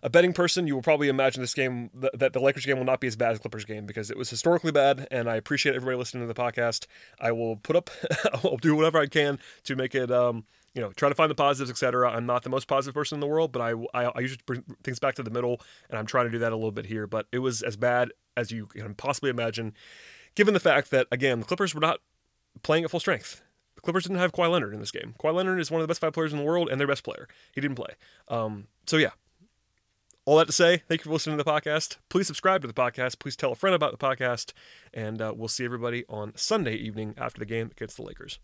a 0.02 0.10
betting 0.10 0.32
person, 0.32 0.66
you 0.66 0.74
will 0.74 0.82
probably 0.82 1.08
imagine 1.08 1.42
this 1.42 1.54
game 1.54 1.90
that 2.14 2.32
the 2.32 2.40
Lakers 2.40 2.64
game 2.64 2.78
will 2.78 2.84
not 2.84 3.00
be 3.00 3.06
as 3.06 3.16
bad 3.16 3.32
as 3.32 3.38
Clippers 3.38 3.64
game 3.64 3.86
because 3.86 4.10
it 4.10 4.16
was 4.16 4.30
historically 4.30 4.72
bad. 4.72 5.06
And 5.10 5.28
I 5.28 5.36
appreciate 5.36 5.74
everybody 5.74 5.96
listening 5.96 6.26
to 6.26 6.32
the 6.32 6.40
podcast. 6.40 6.86
I 7.20 7.32
will 7.32 7.56
put 7.56 7.76
up, 7.76 7.90
I'll 8.34 8.56
do 8.56 8.74
whatever 8.74 8.98
I 8.98 9.06
can 9.06 9.38
to 9.64 9.76
make 9.76 9.94
it. 9.94 10.10
Um, 10.10 10.44
you 10.74 10.80
know, 10.80 10.92
try 10.92 11.08
to 11.08 11.14
find 11.14 11.30
the 11.30 11.34
positives, 11.34 11.70
etc. 11.70 12.10
I'm 12.10 12.26
not 12.26 12.44
the 12.44 12.50
most 12.50 12.68
positive 12.68 12.94
person 12.94 13.16
in 13.16 13.20
the 13.20 13.26
world, 13.26 13.52
but 13.52 13.60
I, 13.60 13.72
I, 13.92 14.04
I 14.04 14.20
usually 14.20 14.40
bring 14.46 14.62
things 14.84 15.00
back 15.00 15.16
to 15.16 15.22
the 15.22 15.30
middle, 15.30 15.60
and 15.88 15.98
I'm 15.98 16.06
trying 16.06 16.26
to 16.26 16.30
do 16.30 16.38
that 16.38 16.52
a 16.52 16.56
little 16.56 16.70
bit 16.70 16.86
here. 16.86 17.06
But 17.06 17.26
it 17.32 17.40
was 17.40 17.62
as 17.62 17.76
bad 17.76 18.12
as 18.36 18.52
you 18.52 18.66
can 18.66 18.94
possibly 18.94 19.30
imagine, 19.30 19.74
given 20.36 20.54
the 20.54 20.60
fact 20.60 20.90
that 20.92 21.08
again 21.10 21.40
the 21.40 21.46
Clippers 21.46 21.74
were 21.74 21.80
not 21.80 21.98
playing 22.62 22.84
at 22.84 22.90
full 22.90 23.00
strength. 23.00 23.42
The 23.74 23.80
Clippers 23.80 24.04
didn't 24.04 24.18
have 24.18 24.32
Kawhi 24.32 24.50
Leonard 24.50 24.74
in 24.74 24.80
this 24.80 24.90
game. 24.90 25.14
Kawhi 25.18 25.34
Leonard 25.34 25.58
is 25.58 25.70
one 25.70 25.80
of 25.80 25.84
the 25.84 25.88
best 25.88 26.00
five 26.00 26.12
players 26.12 26.32
in 26.32 26.38
the 26.38 26.44
world 26.44 26.68
and 26.68 26.78
their 26.78 26.86
best 26.86 27.02
player. 27.02 27.26
He 27.52 27.60
didn't 27.60 27.76
play. 27.76 27.94
Um, 28.28 28.66
so 28.86 28.96
yeah, 28.96 29.10
all 30.30 30.36
that 30.36 30.46
to 30.46 30.52
say, 30.52 30.76
thank 30.86 31.00
you 31.00 31.08
for 31.08 31.14
listening 31.14 31.36
to 31.36 31.42
the 31.42 31.50
podcast. 31.50 31.96
Please 32.08 32.28
subscribe 32.28 32.60
to 32.60 32.68
the 32.68 32.72
podcast. 32.72 33.18
Please 33.18 33.34
tell 33.34 33.50
a 33.50 33.56
friend 33.56 33.74
about 33.74 33.90
the 33.90 33.98
podcast. 33.98 34.52
And 34.94 35.20
uh, 35.20 35.34
we'll 35.36 35.48
see 35.48 35.64
everybody 35.64 36.04
on 36.08 36.36
Sunday 36.36 36.76
evening 36.76 37.16
after 37.18 37.40
the 37.40 37.46
game 37.46 37.72
against 37.72 37.96
the 37.96 38.04
Lakers. 38.04 38.38